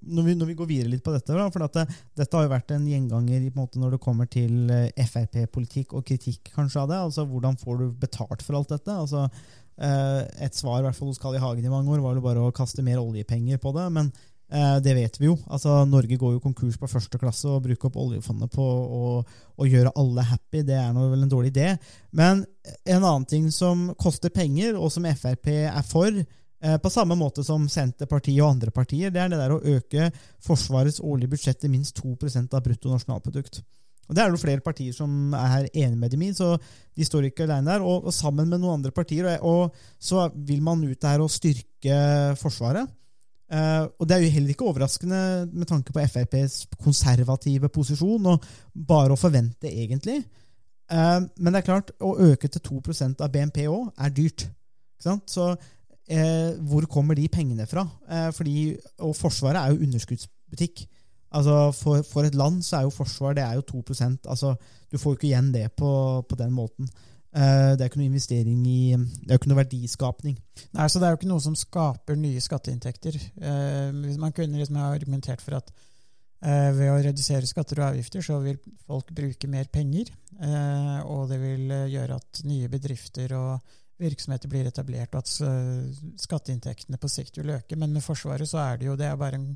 [0.00, 1.82] når vi, når vi går videre litt på dette, da, for at det,
[2.16, 6.54] dette har jo vært en gjenganger en måte, når det kommer til Frp-politikk og kritikk
[6.54, 7.02] kanskje av det.
[7.02, 8.94] altså Hvordan får du betalt for alt dette?
[8.94, 9.26] altså
[9.78, 11.40] Et svar hvert fall hos Carl I.
[11.42, 13.86] Hagen i mange år var jo bare å kaste mer oljepenger på det.
[13.94, 14.10] Men
[14.52, 15.38] eh, det vet vi jo.
[15.46, 19.94] altså Norge går jo konkurs på første klasse og bruker opp oljefondet på å gjøre
[19.96, 20.62] alle happy.
[20.68, 21.72] Det er nå vel en dårlig idé.
[22.12, 22.44] Men
[22.84, 26.22] en annen ting som koster penger, og som Frp er for,
[26.62, 30.10] Eh, På samme måte som Senterpartiet og andre partier, det er det der å øke
[30.46, 32.14] Forsvarets årlige budsjett til minst 2
[32.54, 33.62] av bruttonasjonalprodukt.
[34.12, 36.52] Og Det er jo flere partier som er enig med dem i, så
[36.92, 37.80] de står ikke alene der.
[37.80, 41.32] Og, og sammen med noen andre partier, og, og så vil man ut der og
[41.32, 41.96] styrke
[42.36, 42.92] Forsvaret.
[43.52, 48.44] Uh, og Det er jo heller ikke overraskende med tanke på FrPs konservative posisjon, og
[48.72, 50.22] bare å forvente, egentlig.
[50.92, 52.80] Uh, men det er klart, å øke til 2
[53.16, 54.46] av BNP òg er dyrt.
[55.00, 57.88] Så uh, hvor kommer de pengene fra?
[58.36, 60.84] Fordi, og Forsvaret er jo underskuddsbutikk.
[61.32, 64.52] Altså for, for et land så er jo forsvar det er jo 2% altså
[64.92, 65.90] Du får jo ikke igjen det på,
[66.28, 66.90] på den måten.
[67.32, 70.34] Uh, det er ikke noe investering i Det er jo ikke noe verdiskapning.
[70.76, 73.16] Nei, så Det er jo ikke noe som skaper nye skatteinntekter.
[73.40, 77.88] Uh, hvis man kunne liksom ha argumentert for at uh, ved å redusere skatter og
[77.88, 80.12] avgifter, så vil folk bruke mer penger.
[80.42, 87.10] Og det vil gjøre at nye bedrifter og virksomheter blir etablert, og at skatteinntektene på
[87.12, 87.78] sikt vil øke.
[87.78, 89.52] Men med Forsvaret så er det jo det er bare en,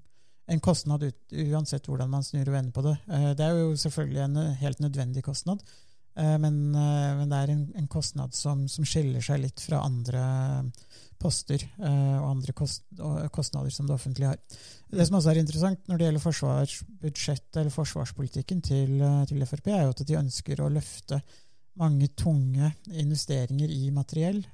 [0.46, 2.94] en kostnad ut, uansett hvordan man snur og vender på det.
[3.10, 5.62] Eh, det er jo selvfølgelig en eh, helt nødvendig kostnad.
[6.16, 10.22] Eh, Men, men det er en, en kostnad som, som skiller seg litt fra andre
[11.18, 14.40] poster og andre kost, og kostnader som det offentlige har.
[14.92, 19.86] Det som også er interessant når det gjelder forsvarsbudsjettet eller forsvarspolitikken til, til Frp, er
[19.86, 21.22] jo at de ønsker å løfte
[21.80, 24.44] mange tunge investeringer i materiell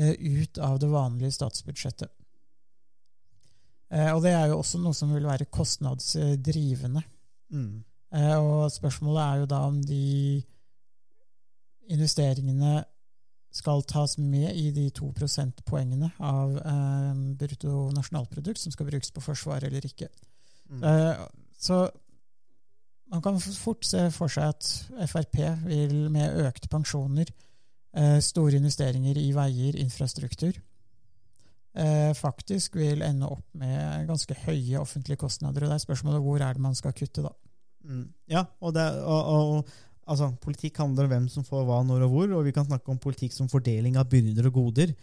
[0.00, 2.08] ut av det vanlige statsbudsjettet.
[3.92, 7.02] Eh, Og det er jo også noe som vil være kostnadsdrivende.
[7.52, 7.84] Mm.
[8.14, 10.42] Eh, Og spørsmålet er jo da om de
[11.92, 12.84] investeringene
[13.52, 19.20] skal tas med i de to prosentpoengene av eh, brutto nasjonalprodukt som skal brukes på
[19.20, 20.08] forsvar eller ikke.
[20.70, 20.82] Mm.
[20.88, 21.26] Eh,
[21.60, 21.82] så
[23.12, 24.70] man kan fort se for seg at
[25.10, 27.28] Frp vil med økte pensjoner,
[27.92, 30.56] eh, store investeringer i veier, infrastruktur,
[32.18, 35.64] faktisk vil ende opp med ganske høye offentlige kostnader.
[35.64, 37.32] Og det er spørsmålet hvor er det man skal kutte, da.
[37.84, 38.04] Mm.
[38.30, 39.72] Ja, og, det, og, og
[40.06, 42.92] altså, politikk handler om hvem som får hva, når og hvor, og vi kan snakke
[42.92, 44.94] om politikk som fordeling av byrder og goder.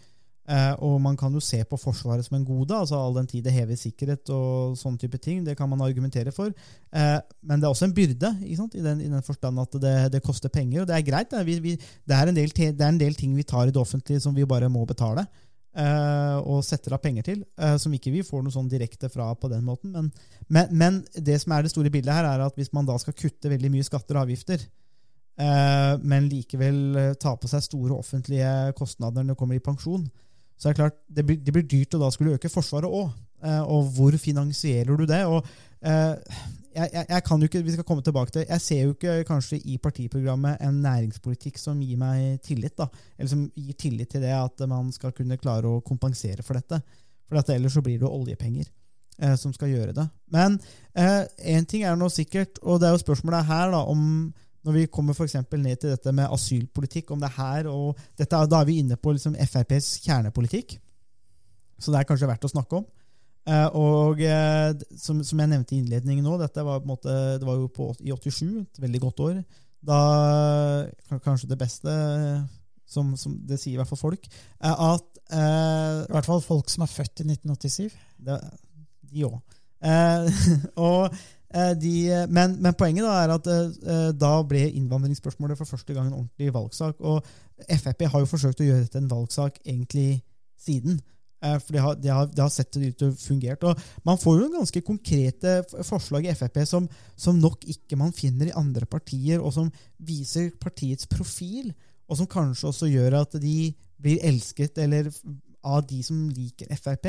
[0.50, 3.44] Eh, og man kan jo se på Forsvaret som en gode, altså all den tid
[3.44, 5.44] det hever sikkerhet og sånne type ting.
[5.46, 6.50] Det kan man argumentere for.
[6.50, 8.32] Eh, men det er også en byrde?
[8.42, 10.82] I, den, i den forstand at det, det koster penger.
[10.82, 11.30] Og det er greit.
[11.30, 13.74] Det er, vi, vi, det, er del, det er en del ting vi tar i
[13.74, 15.28] det offentlige som vi bare må betale.
[15.76, 19.30] Eh, og setter av penger til, eh, som ikke vi får noe sånn direkte fra
[19.34, 19.94] på den måten.
[19.94, 20.10] Men,
[20.48, 23.16] men, men det som er det store bildet her, er at hvis man da skal
[23.16, 24.66] kutte veldig mye skatter og avgifter,
[25.40, 30.06] eh, men likevel eh, ta på seg store offentlige kostnader når det kommer i pensjon,
[30.60, 33.12] så er det klart det blir, det blir dyrt å da skulle øke Forsvaret òg.
[33.40, 35.20] Eh, og hvor finansierer du det?
[35.26, 35.44] Og
[35.80, 36.16] eh,
[36.74, 39.24] jeg, jeg, jeg kan jo ikke, Vi skal komme tilbake til Jeg ser jo ikke
[39.26, 42.76] kanskje i partiprogrammet en næringspolitikk som gir meg tillit.
[42.78, 42.86] da,
[43.18, 46.82] Eller som gir tillit til det at man skal kunne klare å kompensere for dette.
[47.28, 48.68] For at ellers så blir det oljepenger
[49.22, 50.06] eh, som skal gjøre det.
[50.30, 50.60] Men
[50.94, 54.32] én ting er nå sikkert, og det er jo spørsmålet her da, om
[54.66, 58.36] når vi kommer for ned til dette med asylpolitikk, om det er her og dette,
[58.36, 60.78] Da er vi inne på liksom FrPs kjernepolitikk,
[61.78, 62.84] så det er kanskje verdt å snakke om.
[63.48, 67.16] Eh, og eh, som, som jeg nevnte i innledningen nå, dette var, på en måte,
[67.40, 69.42] det var jo på, i 87, et veldig godt år.
[69.80, 70.00] Da
[71.24, 71.92] Kanskje det beste,
[72.88, 74.28] som, som det sier i hvert fall folk,
[74.60, 77.96] er at eh, I hvert fall folk som er født i 1987.
[78.26, 78.40] det,
[79.10, 79.38] De òg.
[79.80, 80.40] Eh,
[80.88, 81.16] og,
[81.54, 81.94] eh, de,
[82.28, 86.52] men, men poenget da er at eh, da ble innvandringsspørsmålet for første gang en ordentlig
[86.54, 87.00] valgsak.
[87.00, 87.24] Og
[87.70, 90.20] Frp har jo forsøkt å gjøre dette en valgsak egentlig
[90.60, 91.00] siden.
[91.42, 93.64] Eh, For det har, det, har, det har sett ut å fungert.
[93.64, 98.50] Og man får jo ganske konkrete forslag i Frp som, som nok ikke man finner
[98.50, 101.72] i andre partier, og som viser partiets profil,
[102.10, 105.10] og som kanskje også gjør at de blir elsket eller
[105.60, 107.08] av de som liker Frp,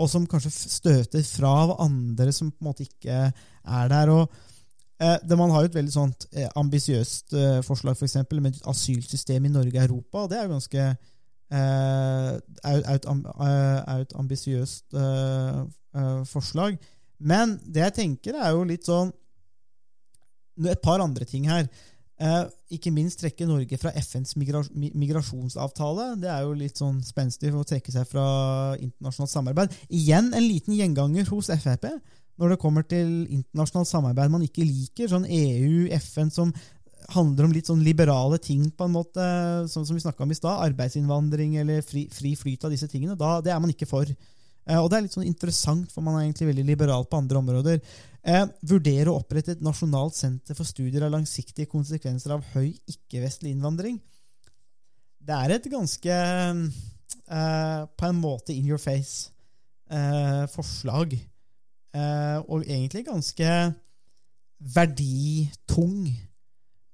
[0.00, 4.12] og som kanskje støter fra av andre som på en måte ikke er der.
[4.12, 4.28] og
[5.00, 9.52] eh, Man har jo et veldig sånt eh, ambisiøst forslag for eksempel, med asylsystem i
[9.52, 10.24] Norge og Europa.
[10.24, 10.86] og Det er jo ganske
[11.50, 15.60] am- eh, er jo et ambisiøst eh,
[15.96, 16.78] eh, forslag.
[17.20, 19.12] Men det jeg tenker, er jo litt sånn
[20.60, 21.68] Et par andre ting her.
[22.20, 22.44] Eh,
[22.76, 26.20] ikke minst trekke Norge fra FNs migrasjonsavtale.
[26.20, 29.72] Det er jo litt sånn spenstig å trekke seg fra internasjonalt samarbeid.
[29.88, 31.86] Igjen en liten gjenganger hos Frp
[32.40, 35.08] når det kommer til internasjonalt samarbeid man ikke liker.
[35.08, 36.52] Sånn EU, FN, som
[37.14, 39.24] handler om litt sånn liberale ting, på en måte,
[39.70, 40.60] sånn som vi snakka om i stad.
[40.68, 43.16] Arbeidsinnvandring eller fri, fri flyt av disse tingene.
[43.18, 44.06] Da, det er man ikke for.
[44.06, 47.40] Eh, og det er litt sånn interessant, for man er egentlig veldig liberal på andre
[47.40, 47.82] områder.
[48.20, 53.54] Eh, vurdere å opprette et nasjonalt senter for studier av langsiktige konsekvenser av høy ikke-vestlig
[53.54, 53.98] innvandring.
[55.20, 56.16] Det er et ganske
[57.30, 59.30] eh, på en måte in your face
[59.90, 60.46] eh.
[61.90, 63.54] Eh, og egentlig ganske
[64.60, 66.04] verditung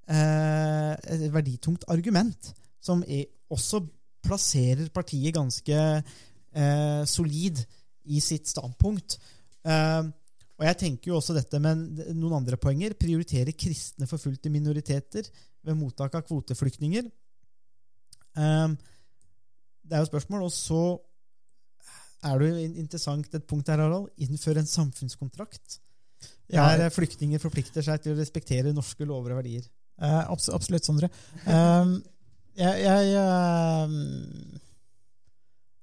[0.07, 3.03] Et verditungt argument, som
[3.51, 3.81] også
[4.27, 7.63] plasserer partiet ganske eh, solid
[8.11, 9.19] i sitt standpunkt.
[9.67, 10.03] Eh,
[10.57, 12.97] og jeg tenker jo også dette med noen andre poenger.
[12.99, 15.29] Prioritere kristne forfulgte minoriteter
[15.67, 17.09] ved mottak av kvoteflyktninger.
[18.37, 18.69] Eh,
[19.87, 20.47] det er jo spørsmål.
[20.49, 20.85] Og så
[22.27, 24.09] er det jo interessant et punkt her, Harald.
[24.25, 25.81] Innføre en samfunnskontrakt.
[26.51, 29.67] Der eh, flyktninger forplikter seg til å respektere norske lover og verdier.
[29.97, 31.09] Eh, abs absolutt, Sondre.
[31.47, 32.05] Um,
[32.57, 33.05] jeg jeg,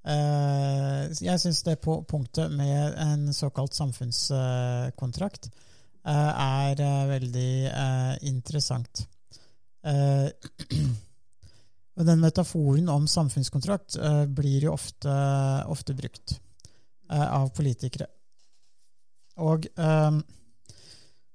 [0.06, 5.50] uh, jeg syns det på punktet med en såkalt samfunnskontrakt
[6.04, 6.76] er
[7.08, 7.72] veldig
[8.28, 9.06] interessant.
[11.94, 13.96] Og den metaforen om samfunnskontrakt
[14.36, 15.14] blir jo ofte,
[15.72, 16.36] ofte brukt
[17.08, 18.10] av politikere.
[19.40, 20.12] Og Eh,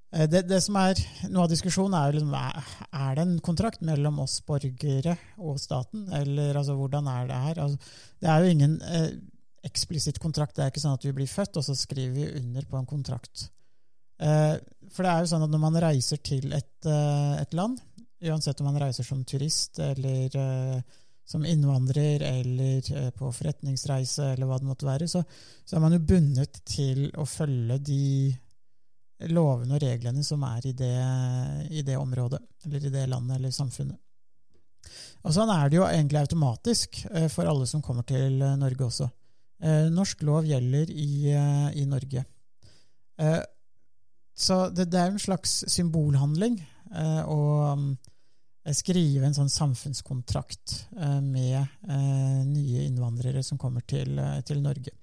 [0.08, 0.96] Det, det som er
[1.28, 6.56] Noe av diskusjonen er liksom, er det en kontrakt mellom oss borgere og staten, eller
[6.56, 7.60] altså, hvordan er det her?
[7.66, 9.10] Altså, det er jo ingen eh,
[9.68, 10.56] eksplisitt kontrakt.
[10.56, 12.88] Det er ikke sånn at vi blir født, og så skriver vi under på en
[12.88, 13.50] kontrakt.
[14.22, 14.56] Eh,
[14.94, 17.76] for det er jo sånn at når man reiser til et, eh, et land,
[18.24, 20.80] uansett om man reiser som turist eller eh,
[21.28, 25.22] som innvandrer eller eh, på forretningsreise eller hva det måtte være, så,
[25.64, 28.04] så er man jo bundet til å følge de
[29.26, 30.96] lovene og reglene som er i det,
[31.74, 33.98] i det området, eller i det landet eller samfunnet.
[35.26, 38.86] Og sånn er det jo egentlig automatisk eh, for alle som kommer til eh, Norge
[38.86, 39.08] også.
[39.58, 41.10] Eh, Norsk lov gjelder i,
[41.74, 42.24] i Norge.
[44.38, 46.54] Så det, det er en slags symbolhandling
[47.26, 47.38] å
[48.78, 50.74] skrive en sånn samfunnskontrakt
[51.26, 51.82] med
[52.46, 54.14] nye innvandrere som kommer til,
[54.46, 54.94] til Norge.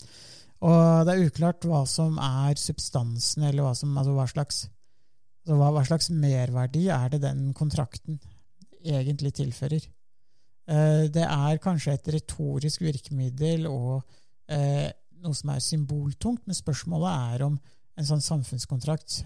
[0.63, 4.61] Og det er uklart hva som er substansen, eller hva, som, altså hva, slags,
[5.43, 8.19] altså hva, hva slags merverdi er det den kontrakten
[8.85, 9.83] egentlig tilfører.
[10.71, 14.05] Eh, det er kanskje et retorisk virkemiddel og
[14.47, 14.89] eh,
[15.25, 17.59] noe som er symboltungt, men spørsmålet er om
[17.95, 19.21] en sånn samfunnskontrakt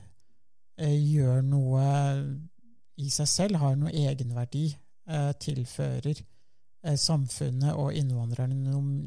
[0.80, 1.86] eh, gjør noe
[3.00, 4.68] i seg selv, har noe egenverdi,
[5.08, 6.20] eh, tilfører
[6.96, 8.56] samfunnet og innvandrerne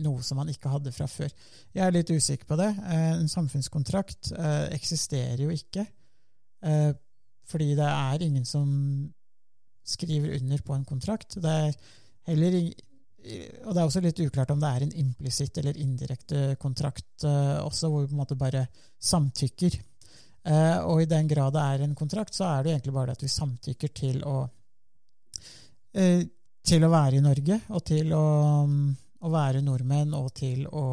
[0.03, 1.33] noe, som man ikke hadde fra før.
[1.73, 2.69] Jeg er litt usikker på det.
[2.85, 5.87] Eh, En samfunnskontrakt eh, eksisterer jo ikke.
[6.63, 6.93] eh,
[7.49, 8.69] Fordi det er ingen som
[9.85, 11.41] skriver under på en kontrakt.
[11.43, 11.73] Det er
[12.29, 12.73] heller
[13.67, 17.59] og det er også litt uklart om det er en implisitt eller indirekte kontrakt eh,
[17.63, 18.65] også, hvor vi på en måte bare
[18.99, 19.77] samtykker.
[20.45, 23.21] Eh, og i den grad det er en kontrakt, så er det egentlig bare det
[23.21, 24.37] at vi samtykker til å
[25.95, 26.25] eh,
[26.67, 28.27] til å være i Norge, og til å,
[29.23, 30.85] å være nordmenn, og til å,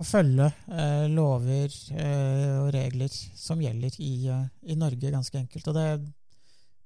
[0.00, 5.70] å følge eh, lover eh, og regler som gjelder i, i Norge, ganske enkelt.
[5.70, 5.86] Og det,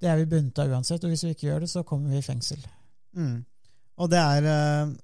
[0.02, 2.20] det er vi bundet av uansett, og hvis vi ikke gjør det, så kommer vi
[2.20, 2.60] i fengsel.
[3.16, 3.40] Mm.
[4.02, 4.94] Og det er eh,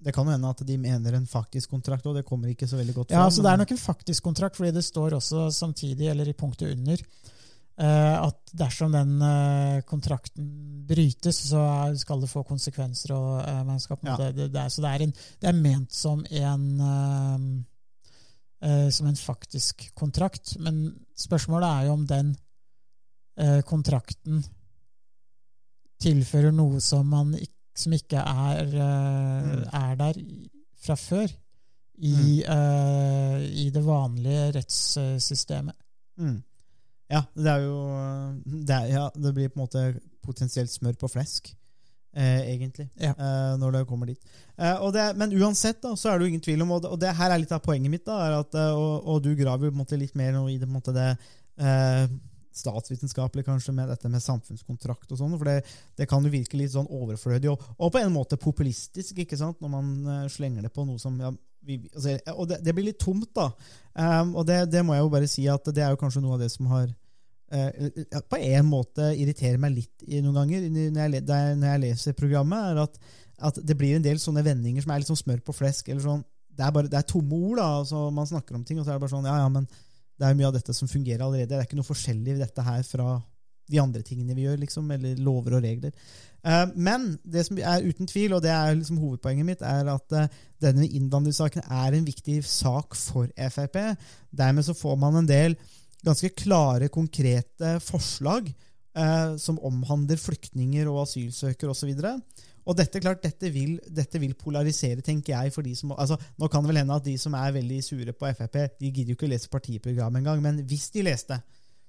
[0.00, 2.78] Det kan jo hende at de mener en faktisk kontrakt, og det kommer ikke så
[2.78, 5.50] veldig godt Ja, altså, så Det er nok en faktisk kontrakt, fordi det står også
[5.52, 7.02] samtidig, eller i punktet under,
[7.80, 11.62] at dersom den eh, kontrakten brytes, så
[11.96, 13.14] skal det få konsekvenser.
[13.16, 13.62] og eh,
[14.04, 14.16] Ja.
[14.32, 17.64] det, det er, Så det er, en, det er ment som en
[18.62, 20.58] eh, som en faktisk kontrakt.
[20.60, 20.82] Men
[21.16, 22.34] spørsmålet er jo om den
[23.40, 24.42] eh, kontrakten
[26.00, 27.34] tilfører noe som, man,
[27.76, 29.64] som ikke er, eh, Mm.
[29.72, 30.14] er der
[30.80, 31.28] fra før
[32.00, 35.76] i, eh, i det vanlige rettssystemet.
[36.18, 36.42] Mm.
[37.10, 37.78] Ja, det er jo
[38.46, 39.82] det, er, ja, det blir på en måte
[40.22, 41.50] potensielt smør på flesk,
[42.14, 43.10] eh, egentlig, Ja.
[43.18, 44.20] eh, når det kommer dit.
[44.56, 46.90] Eh, og det, men uansett, da, så er det jo ingen tvil om, og det,
[46.94, 49.32] og det her er litt av poenget mitt, da, er at, eh, og, og du
[49.34, 51.08] graver jo på en måte litt mer i det, måte det
[51.58, 52.06] eh,
[52.60, 55.60] statsvitenskapelige, kanskje, med dette med samfunnskontrakt og sånn, for det,
[55.98, 59.58] det kan jo virke litt sånn overflødig, og, og på en måte populistisk, ikke sant,
[59.62, 61.30] når man eh, slenger det på noe som ja,
[61.66, 63.50] vi, altså, og det, det blir litt tomt, da.
[63.92, 66.38] Um, og det, det må jeg jo bare si at det er jo kanskje noe
[66.38, 66.88] av det som har
[67.50, 71.24] på en måte irriterer meg litt noen ganger når jeg,
[71.58, 72.98] når jeg leser programmet, er at,
[73.50, 75.88] at det blir en del sånne vendinger som er sånn smør på flesk.
[75.88, 77.58] eller sånn, Det er bare, det er tomme ord.
[77.58, 79.66] da, altså Man snakker om ting, og så er det bare sånn Ja, ja, men
[79.66, 81.48] det er jo mye av dette som fungerer allerede.
[81.48, 83.22] Det er ikke noe forskjellig dette her fra
[83.70, 85.94] de andre tingene vi gjør, liksom, eller lover og regler.
[86.44, 90.16] Eh, men det som er uten tvil, og det er liksom hovedpoenget mitt, er at
[90.16, 90.30] eh,
[90.62, 93.78] denne innvandringssaken er en viktig sak for Frp.
[94.36, 95.56] Dermed så får man en del
[96.06, 101.92] ganske klare, konkrete forslag eh, som omhandler flyktninger og asylsøkere osv.
[102.68, 105.52] Og dette, klart, dette vil, dette vil polarisere, tenker jeg.
[105.54, 108.12] for de som, altså, Nå kan det vel hende at de som er veldig sure
[108.12, 111.40] på Frp, de gidder jo ikke å lese partiprogrammet engang, men hvis de leste,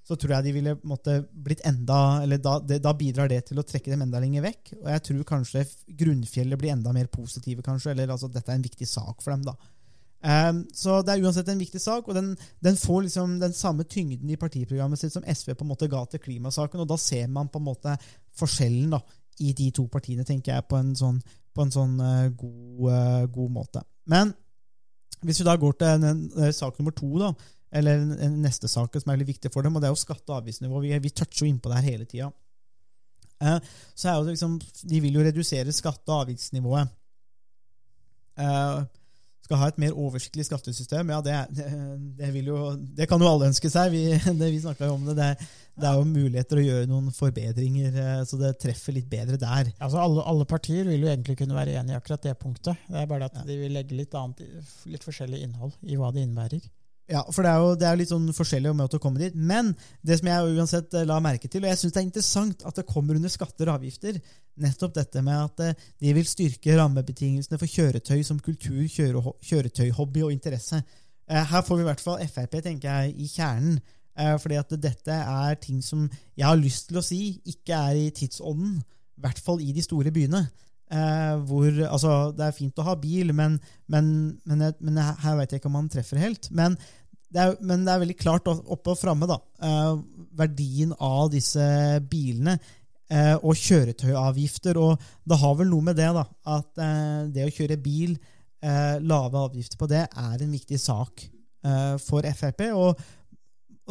[0.01, 3.62] så tror jeg de ville måtte blitt enda eller da, det, da bidrar det til
[3.62, 4.72] å trekke dem enda lenger vekk.
[4.80, 5.66] Og jeg tror kanskje
[5.99, 7.93] grunnfjellet blir enda mer positive, kanskje.
[7.93, 9.53] Eller altså, dette er en viktig sak for dem, da.
[10.22, 13.86] Ehm, så det er uansett en viktig sak, og den, den får liksom den samme
[13.89, 17.32] tyngden i partiprogrammet sitt som SV på en måte ga til klimasaken, og da ser
[17.32, 17.95] man på en måte
[18.38, 19.01] forskjellen da,
[19.41, 21.17] i de to partiene, tenker jeg, på en sånn,
[21.51, 23.82] på en sånn uh, god, uh, god måte.
[24.11, 24.36] Men
[25.26, 27.32] hvis vi da går til en, en, eh, sak nummer to, da,
[27.82, 30.41] eller neste sak som er veldig viktig for dem, og det er jo skatte- og
[30.41, 30.82] avgiftsnivå.
[30.84, 32.32] Vi, vi toucher jo innpå det her hele tida.
[33.41, 33.57] Uh,
[33.97, 36.91] så er jo det liksom, De vil jo redusere skatte- og avgiftsnivået.
[38.41, 38.84] Eh,
[39.51, 41.11] skal ha et mer oversiktlig skattesystem.
[41.11, 41.67] Ja, det, det,
[42.19, 43.91] det, jo, det kan jo alle ønske seg.
[43.91, 44.05] Vi,
[44.39, 45.17] det, vi snakka jo om det.
[45.19, 45.31] det.
[45.81, 49.71] Det er jo muligheter å gjøre noen forbedringer, eh, så det treffer litt bedre der.
[49.79, 52.85] Altså alle, alle partier vil jo egentlig kunne være enige i akkurat det punktet.
[52.91, 54.43] Det er bare at de vil legge litt, annet,
[54.91, 56.67] litt forskjellig innhold i hva det innebærer.
[57.11, 59.35] Ja, for det er jo det er litt sånn forskjellige måte å komme dit.
[59.35, 59.73] Men
[60.05, 62.77] det som jeg uansett eh, la merke til, og jeg syns det er interessant at
[62.77, 64.19] det kommer under skatter og avgifter,
[64.59, 70.25] nettopp dette med at eh, de vil styrke rammebetingelsene for kjøretøy som kultur, kjøre, kjøretøyhobby
[70.27, 70.81] og interesse.
[71.29, 73.79] Eh, Her får vi i hvert fall Frp, tenker jeg, i kjernen.
[74.19, 77.21] Eh, Fordi at dette er ting som jeg har lyst til å si
[77.53, 78.81] ikke er i tidsånden.
[79.17, 80.47] I hvert fall i de store byene.
[80.91, 83.53] Hvor, altså, det er fint å ha bil, men,
[83.87, 84.07] men,
[84.43, 86.49] men, men her, veit jeg ikke om man treffer helt.
[86.51, 86.75] Men
[87.31, 89.37] det er, men det er veldig klart oppe og framme, da.
[90.35, 91.63] Verdien av disse
[92.11, 92.57] bilene
[93.12, 94.80] eh, og kjøretøyavgifter.
[94.82, 96.26] Og det har vel noe med det, da.
[96.57, 98.16] At eh, det å kjøre bil,
[98.64, 102.68] eh, lave avgifter på det, er en viktig sak eh, for Frp.
[102.72, 103.01] Og,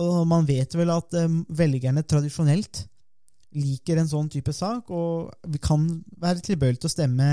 [0.00, 2.86] og man vet vel at eh, velgerne tradisjonelt
[3.50, 5.82] liker en sånn type sak, og vi kan
[6.22, 7.30] være tilbøyelige til å stemme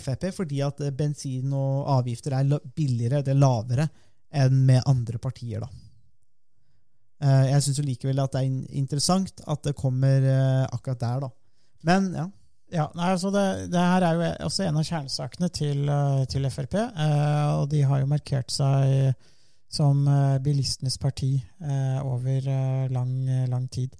[0.00, 3.88] Frp fordi at eh, bensin og avgifter er billigere, det er lavere,
[4.28, 5.87] enn med andre partier, da.
[7.18, 11.30] Eh, Jeg syns likevel at det er interessant at det kommer eh, akkurat der, da.
[11.88, 12.26] Men ja.
[12.68, 16.44] Ja, nei, altså det, det her er jo også en av kjernesakene til, eh, til
[16.52, 16.74] Frp.
[17.56, 19.14] og de har jo markert seg
[19.72, 20.04] som
[20.44, 21.42] bilistenes parti
[22.04, 22.46] over
[22.88, 23.10] lang,
[23.48, 23.96] lang tid.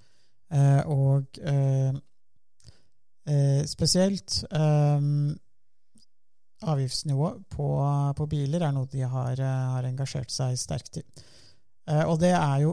[0.89, 1.27] Og
[3.69, 5.45] spesielt avgiftsnivået
[6.69, 7.67] avgiftsnivå på,
[8.17, 11.05] på biler er noe de har, har engasjert seg sterkt i.
[12.09, 12.73] Og det er jo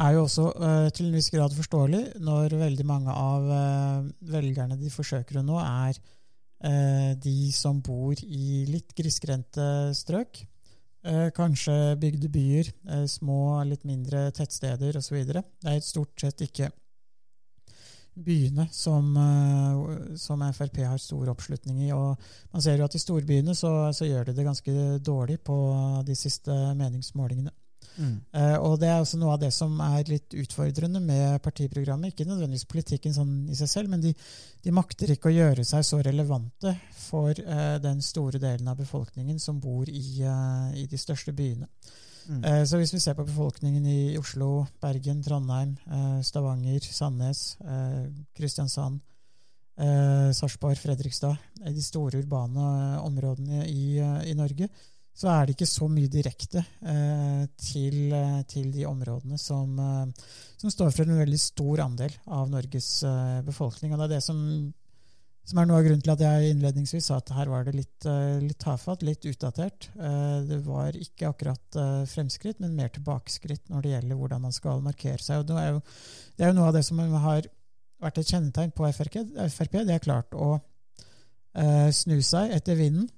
[0.00, 4.78] er jo også uh, til en viss grad forståelig når veldig mange av uh, velgerne
[4.80, 10.46] de forsøker å nå, er uh, de som bor i litt grisgrendte strøk.
[11.32, 12.66] Kanskje bygde byer,
[13.08, 15.22] små, litt mindre tettsteder osv.
[15.24, 16.68] Det er stort sett ikke
[18.20, 19.08] byene som,
[20.20, 21.88] som Frp har stor oppslutning i.
[21.96, 22.20] og
[22.52, 25.56] Man ser jo at i storbyene så, så gjør de det ganske dårlig på
[26.04, 27.54] de siste meningsmålingene.
[28.00, 32.12] Eh, og det er også noe av det som er litt utfordrende med partiprogrammet.
[32.12, 34.14] Ikke nødvendigvis politikken sånn i seg selv, men de,
[34.64, 39.40] de makter ikke å gjøre seg så relevante for uh, den store delen av befolkningen
[39.42, 41.68] som bor i, uh, i de største byene.
[42.30, 42.44] Mm.
[42.68, 45.72] Så hvis vi ser på befolkningen i Oslo, Bergen, Trondheim,
[46.22, 47.56] Stavanger, Sandnes,
[48.36, 49.00] Kristiansand,
[49.80, 53.98] eh, Sarpsborg, Fredrikstad, de store urbane områdene i,
[54.30, 54.68] i Norge,
[55.20, 60.28] så er det ikke så mye direkte eh, til, eh, til de områdene som, eh,
[60.56, 63.92] som står for en veldig stor andel av Norges eh, befolkning.
[63.92, 64.38] Og det er det som,
[65.44, 68.08] som er noe av grunnen til at jeg innledningsvis sa at her var det litt,
[68.08, 69.90] eh, litt tafatt, litt utdatert.
[70.00, 74.80] Eh, det var ikke akkurat fremskritt, men mer tilbakeskritt når det gjelder hvordan man skal
[74.88, 75.44] markere seg.
[75.44, 75.84] Og det er jo,
[76.38, 77.44] det er jo noe av det som har
[78.00, 79.20] vært et kjennetegn på FRP.
[79.52, 80.54] FRP det er klart å
[81.92, 83.08] snu seg etter vinden.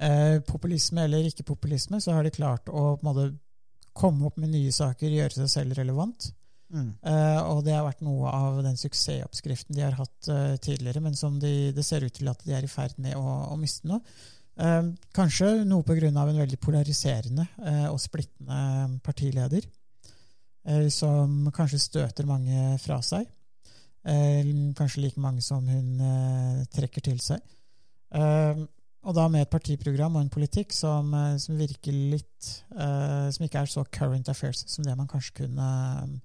[0.00, 3.30] Eh, populisme eller ikke populisme, så har de klart å måte,
[3.92, 6.30] komme opp med nye saker, gjøre seg selv relevant.
[6.70, 6.90] Mm.
[7.02, 11.18] Eh, og det har vært noe av den suksessoppskriften de har hatt eh, tidligere, men
[11.18, 13.90] som de, det ser ut til at de er i ferd med å, å miste
[13.90, 13.98] nå.
[14.60, 16.08] Eh, kanskje noe pga.
[16.08, 19.68] en veldig polariserende eh, og splittende partileder,
[20.64, 23.28] eh, som kanskje støter mange fra seg.
[24.06, 24.46] Eh,
[24.78, 25.98] kanskje like mange som hun
[26.72, 27.42] trekker til seg.
[29.00, 33.30] Eh, og da med et partiprogram og en politikk som, eh, som virker litt uh,
[33.30, 36.20] Som ikke er så current affairs som det man kanskje kunne,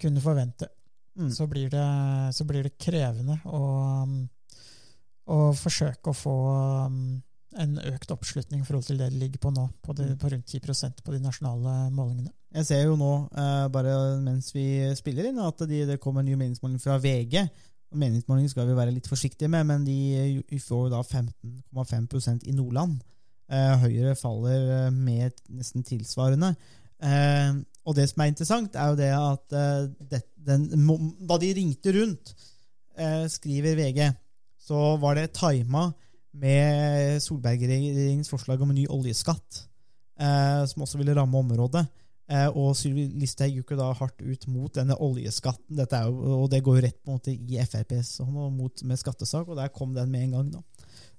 [0.00, 0.68] kunne forvente.
[1.18, 1.30] Mm.
[1.30, 1.88] Så, blir det,
[2.32, 4.06] så blir det krevende å,
[5.26, 6.36] å forsøke å få
[6.86, 7.20] um,
[7.58, 10.54] en økt oppslutning i forhold til det det ligger på nå, på, det, på rundt
[10.54, 12.30] 10% på de nasjonale målingene.
[12.54, 16.30] Jeg ser jo nå, uh, bare mens vi spiller inn, at de, det kommer en
[16.30, 17.42] ny meningsmåling fra VG.
[17.90, 19.96] Meningsmålinger skal vi være litt forsiktige med, men de
[20.40, 23.00] eh, får da 15,5% i Nordland.
[23.50, 26.54] Eh, Høyre faller eh, med nesten tilsvarende.
[27.00, 29.54] Og det som er interessant, er jo det at
[30.10, 30.66] det, den,
[31.24, 32.34] da de ringte rundt,
[33.32, 34.02] skriver VG,
[34.60, 35.86] så var det tima
[36.36, 39.62] med Solberg-regjeringens forslag om en ny oljeskatt,
[40.68, 41.86] som også ville ramme området.
[42.30, 45.80] Eh, og Sylvi Listhaug gikk jo da hardt ut mot denne oljeskatten.
[45.80, 49.48] Jo, og det går jo rett på en måte i FrPs hånd mot med skattesak,
[49.48, 50.52] og der kom den med en gang.
[50.54, 50.62] da.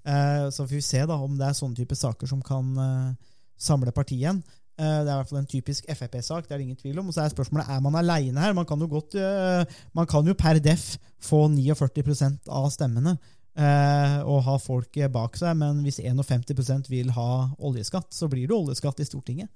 [0.01, 3.35] Eh, så får vi se da om det er sånne type saker som kan eh,
[3.59, 4.41] samle partiet igjen.
[4.79, 7.11] Eh, det er i hvert fall en typisk Frp-sak, det er det ingen tvil om.
[7.11, 8.55] Og så er spørsmålet er man aleine her.
[8.57, 13.17] Man kan jo godt, eh, man kan jo per def få 49% av stemmene.
[13.51, 18.55] eh, og ha folk bak seg, men hvis 51% vil ha oljeskatt, så blir det
[18.55, 19.49] oljeskatt i Stortinget.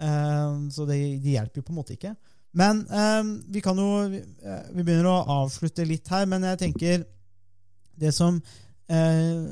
[0.00, 2.14] Eh, så det, det hjelper jo på en måte ikke.
[2.56, 3.22] Men eh,
[3.52, 7.04] vi kan jo vi, eh, begynner å avslutte litt her, men jeg tenker
[7.98, 8.38] Det som
[8.88, 9.42] eh,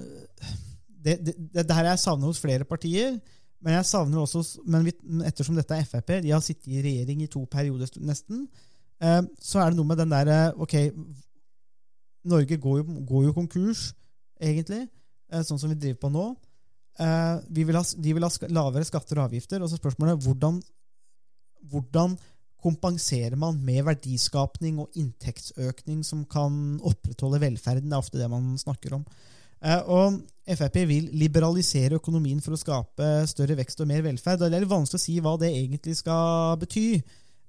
[1.06, 1.34] det, det,
[1.66, 3.18] det her jeg savner hos flere partier,
[3.62, 4.94] men jeg savner også men vi,
[5.26, 8.46] ettersom dette er Frp, de har sittet i regjering i to perioder nesten,
[9.02, 10.74] eh, så er det noe med den derre Ok,
[12.26, 13.84] Norge går jo, går jo konkurs,
[14.42, 14.88] egentlig,
[15.46, 16.24] sånn som vi driver på nå.
[16.98, 19.62] Eh, vi vil ha, de vil ha lavere skatter og avgifter.
[19.62, 20.60] Og så spørsmålet hvordan,
[21.70, 22.16] hvordan
[22.66, 27.90] kompenserer man med verdiskapning og inntektsøkning som kan opprettholde velferden?
[27.90, 29.04] Det er ofte det man snakker om.
[29.64, 34.40] Eh, og Frp vil liberalisere økonomien for å skape større vekst og mer velferd.
[34.40, 36.88] Det er litt vanskelig å si hva det egentlig skal bety.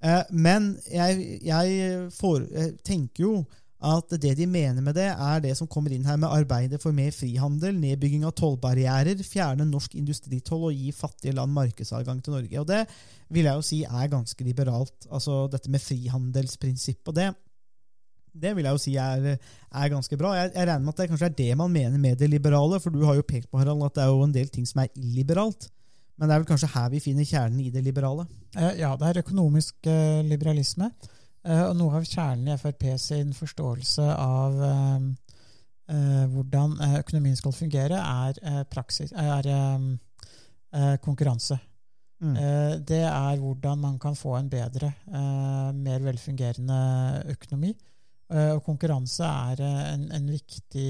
[0.02, 3.34] Eh, Men jeg, jeg, får, jeg tenker jo
[3.78, 6.96] at det de mener med det, er det som kommer inn her med arbeidet for
[6.98, 12.58] mer frihandel, nedbygging av tollbarrierer, fjerne norsk industritoll og gi fattige land markedsadgang til Norge.
[12.64, 12.80] Og det
[13.30, 15.06] vil jeg jo si er ganske liberalt.
[15.12, 17.28] Altså dette med frihandelsprinsipp og det.
[18.38, 20.34] Det vil jeg jo si er, er ganske bra.
[20.38, 22.94] Jeg, jeg regner med at det kanskje er det man mener med det liberale, for
[22.94, 24.90] du har jo pekt på Harald, at det er jo en del ting som er
[24.98, 25.70] illiberalt.
[26.18, 28.26] Men det er vel kanskje her vi finner kjernen i det liberale.
[28.58, 30.90] Eh, Ja, det er økonomisk eh, liberalisme.
[31.48, 35.08] Eh, Og noe av kjernen i Frp sin forståelse av eh,
[35.95, 39.48] eh, hvordan økonomien skal fungere, er, praksis, er
[41.02, 41.56] konkurranse.
[42.20, 42.34] Mm.
[42.86, 46.80] Det er hvordan man kan få en bedre, mer velfungerende
[47.32, 47.72] økonomi.
[48.28, 50.89] Og konkurranse er en, en viktig,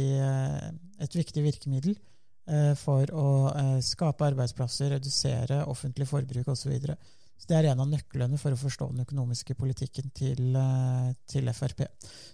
[1.05, 1.93] et viktig virkemiddel
[2.79, 3.27] for å
[3.85, 6.63] skape arbeidsplasser, redusere offentlig forbruk osv.
[6.63, 6.97] Så, videre.
[7.37, 11.53] Så det er en av nøklene for å forstå den økonomiske politikken til, eh, til
[11.53, 11.85] Frp.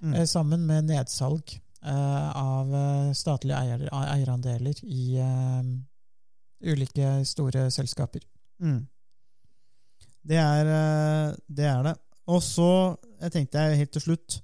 [0.01, 0.13] Mm.
[0.13, 2.71] Eh, Sammen med nedsalg eh, av
[3.15, 5.05] statlige eier, eierandeler i
[6.63, 8.23] ulike store selskaper.
[8.63, 8.81] Mm.
[10.23, 10.69] Det er
[11.51, 11.67] det.
[11.67, 11.97] Er det.
[12.31, 14.37] Og så jeg tenkte jeg helt til slutt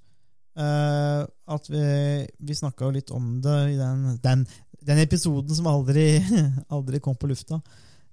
[0.56, 1.22] eh,
[1.54, 1.84] at vi,
[2.48, 4.44] vi snakka jo litt om det i den, den,
[4.80, 6.14] den episoden som aldri,
[6.74, 7.60] aldri kom på lufta.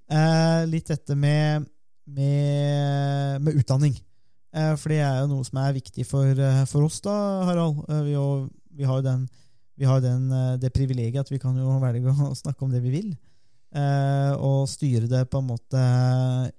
[0.07, 1.67] Eh, litt dette med,
[2.07, 3.95] med, med utdanning.
[4.55, 7.15] Eh, for det er jo noe som er viktig for, eh, for oss, da,
[7.49, 7.83] Harald.
[7.89, 9.25] Eh, vi, jo- vi har jo den,
[9.77, 10.29] vi har den,
[10.61, 13.17] det privilegiet at vi kan jo velge å snakke om det vi vil.
[13.77, 15.81] og styre det på en måte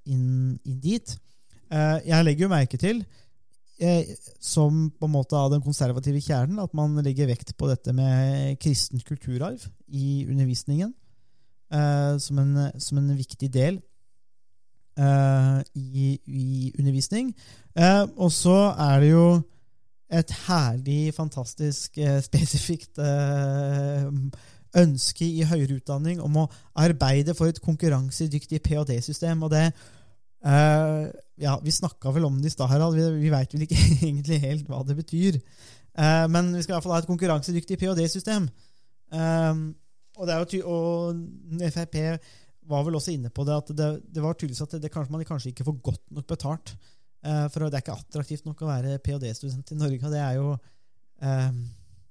[0.06, 1.14] inn, inn dit.
[1.70, 3.00] Jeg legger jo merke til,
[4.38, 8.58] som på en måte av den konservative kjernen, at man legger vekt på dette med
[8.60, 10.92] kristen kulturarv i undervisningen.
[12.20, 13.80] som, en, som en viktig del
[14.98, 17.32] eh, i, i undervisning.
[17.78, 19.26] Uh, og så er det jo
[20.10, 23.00] et herlig, fantastisk, uh, spesifikt
[24.78, 29.46] ønske i høyere utdanning om å arbeide for et konkurransedyktig ph.d.-system.
[29.46, 29.70] Og det
[31.38, 32.94] Ja, vi snakka vel om det i stad, Harald.
[32.94, 35.38] Vi, vi veit vel ikke egentlig helt hva det betyr.
[36.30, 38.46] Men vi skal i hvert fall ha et konkurransedyktig ph.d.-system.
[40.18, 41.22] Og, det er jo ty og
[41.74, 41.96] Frp
[42.68, 45.26] var vel også inne på det, at det, det var tydeligvis at det, kanskje, man
[45.28, 46.74] kanskje ikke får godt nok betalt.
[47.24, 50.12] Eh, for det er ikke attraktivt nok å være ph.d.-student i Norge.
[50.12, 51.50] Det er jo eh,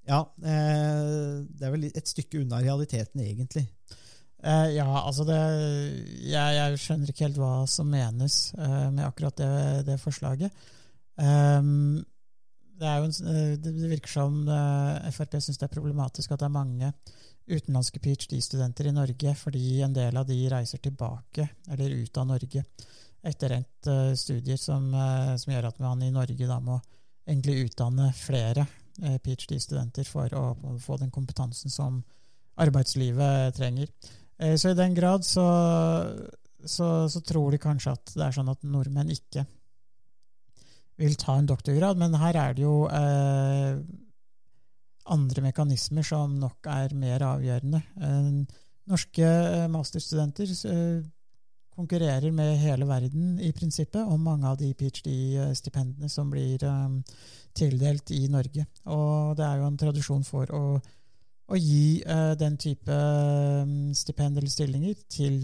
[0.07, 3.67] Ja, eh, det er vel et stykke unna realiteten, egentlig.
[4.43, 5.37] Eh, ja, altså det
[6.29, 9.53] jeg, jeg skjønner ikke helt hva som menes eh, med akkurat det,
[9.87, 10.67] det forslaget.
[11.17, 12.03] Ehm,
[12.77, 16.43] det, er jo en, eh, det virker som eh, Frp syns det er problematisk at
[16.43, 16.91] det er mange
[17.47, 22.63] utenlandske ph.d.-studenter i Norge, fordi en del av de reiser tilbake, eller ut av Norge,
[23.27, 26.79] etter endt eh, studier, som, eh, som gjør at man i Norge da må
[27.27, 28.65] egentlig utdanne flere
[29.01, 30.45] eh, ph.d.-studenter for å
[30.83, 32.01] få den kompetansen som
[32.57, 33.91] arbeidslivet trenger.
[34.57, 35.43] Så i den grad så,
[36.61, 39.43] så, så tror de kanskje at det er sånn at nordmenn ikke
[40.97, 42.75] vil ta en doktorgrad, men her er det jo
[45.13, 47.81] andre mekanismer som nok er mer avgjørende.
[48.01, 48.59] Eh,
[48.91, 51.07] norske eh, masterstudenter eh,
[51.77, 56.63] konkurrerer med hele verden i prinsippet om mange av de ph.d.-stipendene som blir
[57.53, 58.65] tildelt i Norge.
[58.89, 60.63] Og det er jo en tradisjon for å,
[61.45, 62.01] å gi
[62.41, 62.97] den type
[63.93, 65.37] stipend eller stillinger til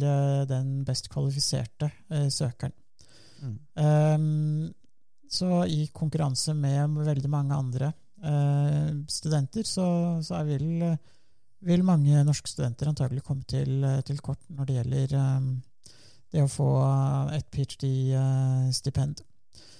[0.49, 1.91] den best kvalifiserte
[2.34, 2.74] søkeren.
[3.43, 3.55] Mm.
[3.78, 4.74] Um,
[5.30, 7.93] så i konkurranse med veldig mange andre
[9.11, 9.86] studenter, så,
[10.24, 10.67] så er vil,
[11.67, 15.47] vil mange norske studenter antagelig komme til, til kort når det gjelder eh,
[16.34, 16.69] det å få
[17.36, 19.21] et ph.d.-stipend.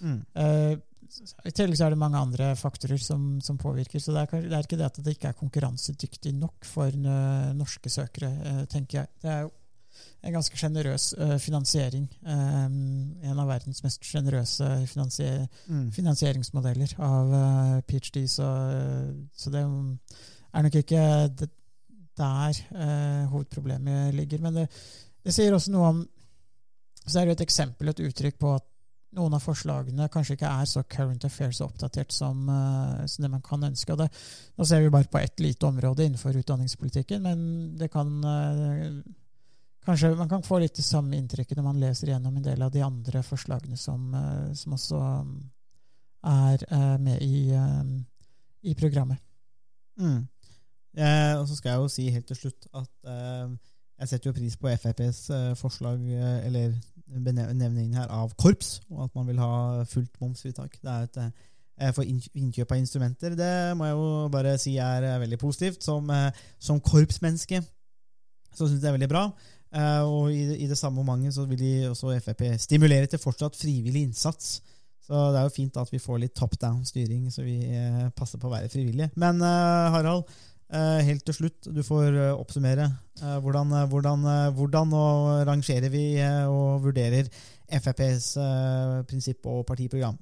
[0.03, 0.19] Mm.
[0.37, 0.75] Eh,
[1.47, 4.01] I tillegg så er det mange andre faktorer som, som påvirker.
[4.01, 7.51] Så det er, det er ikke det at det ikke er konkurransedyktig nok for eh,
[7.57, 9.13] norske søkere, eh, tenker jeg.
[9.23, 9.53] Det er jo
[10.24, 12.05] en ganske sjenerøs eh, finansiering.
[12.26, 12.65] eh,
[13.30, 15.91] en av verdens mest sjenerøse finansier Mm.
[15.91, 18.47] finansieringsmodeller av eh, ph.d., så,
[19.36, 21.03] så det er nok ikke
[22.17, 24.39] der eh, hovedproblemet ligger.
[24.39, 24.67] Men det,
[25.26, 26.03] det sier også noe om
[27.05, 28.63] Så er det et eksempel, et uttrykk på at
[29.13, 32.47] noen av forslagene kanskje ikke er så current affairs og oppdatert som,
[33.05, 33.91] som det man kan ønske.
[33.91, 34.07] Og det,
[34.55, 37.43] nå ser vi bare på ett lite område innenfor utdanningspolitikken, men
[37.78, 38.24] det kan
[39.84, 42.71] Kanskje man kan få litt det samme inntrykket når man leser gjennom en del av
[42.71, 45.34] de andre forslagene som, eh, som også mm,
[46.31, 47.89] er eh, med i, eh,
[48.71, 49.19] i programmet.
[49.99, 50.23] Mm.
[50.97, 53.53] Eh, og så skal jeg jo si helt til slutt at eh,
[54.03, 56.01] jeg setter jo pris på FrPs eh, forslag,
[56.47, 56.73] eller
[57.13, 60.79] benevningen her, av korps, og at man vil ha fullt momsfritak.
[60.81, 63.36] Det er et for innkjøp av instrumenter.
[63.38, 65.84] Det må jeg jo bare si er veldig positivt.
[65.84, 66.09] Som,
[66.61, 67.61] som korpsmenneske
[68.53, 69.23] så syns jeg det er veldig bra.
[69.74, 73.19] Eh, og i, det- i det samme momentet så vil de også Frp stimulere til
[73.19, 74.59] fortsatt frivillig innsats.
[75.03, 78.39] Så det er jo fint at vi får litt top down-styring, så vi eh, passer
[78.39, 79.09] på å være frivillige.
[79.19, 80.24] Men eh, Harald,
[80.74, 82.88] helt til slutt, du får oppsummere.
[83.21, 84.24] Hvordan, hvordan,
[84.57, 84.93] hvordan
[85.45, 86.15] rangerer vi
[86.49, 87.28] og vurderer
[87.69, 88.32] FrPs
[89.05, 90.17] prinsipp og partiprogram?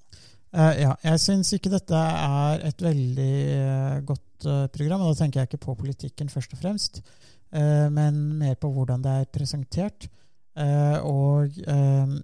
[0.52, 3.30] Ja, jeg syns ikke dette er et veldig
[4.10, 7.00] godt program, og da tenker jeg ikke på politikken først og fremst,
[7.52, 10.08] men mer på hvordan det er presentert.
[10.56, 12.16] Eh, og eh,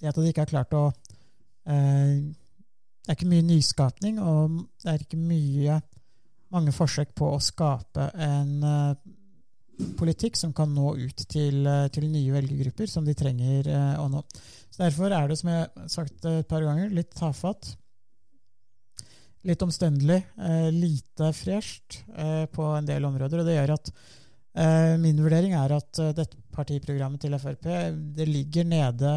[0.00, 4.90] det at det ikke er klart å eh, Det er ikke mye nyskapning, og det
[4.90, 5.76] er ikke mye
[6.54, 9.12] mange forsøk på å skape en eh,
[9.98, 14.08] politikk som kan nå ut til, eh, til nye velgergrupper som de trenger eh, å
[14.10, 14.22] nå.
[14.70, 17.74] Så Derfor er det, som jeg har sagt et par ganger, litt tafatt.
[19.44, 23.42] Litt omstendelig, eh, lite fresht eh, på en del områder.
[23.42, 27.66] Og det gjør at eh, min vurdering er at dette partiprogrammet til Frp
[28.14, 29.10] det ligger nede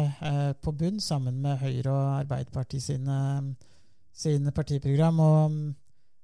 [0.58, 3.18] på bunn sammen med Høyre og Arbeiderpartiet sine,
[4.10, 5.20] sine partiprogram.
[5.22, 5.68] Og mm,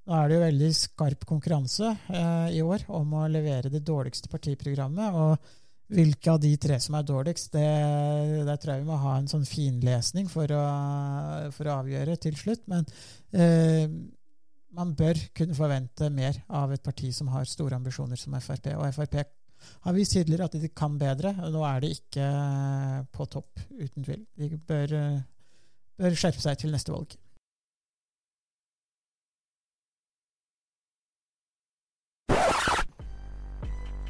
[0.05, 4.29] nå er det jo veldig skarp konkurranse eh, i år om å levere det dårligste
[4.33, 5.15] partiprogrammet.
[5.17, 5.53] og
[5.93, 7.69] hvilke av de tre som er dårligst, det,
[8.49, 10.65] der tror jeg vi må ha en sånn finlesning for å,
[11.55, 12.65] for å avgjøre til slutt.
[12.73, 12.87] Men
[13.37, 13.87] eh,
[14.75, 18.73] man bør kunne forvente mer av et parti som har store ambisjoner som Frp.
[18.79, 19.21] Og Frp
[19.87, 21.35] har vist tidligere at de kan bedre.
[21.45, 22.31] og Nå er de ikke
[23.15, 24.25] på topp, uten tvil.
[24.41, 25.21] De bør, eh,
[26.01, 27.15] bør skjerpe seg til neste valg.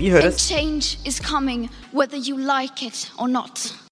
[0.00, 3.89] Vi And change is coming whether you like it or not.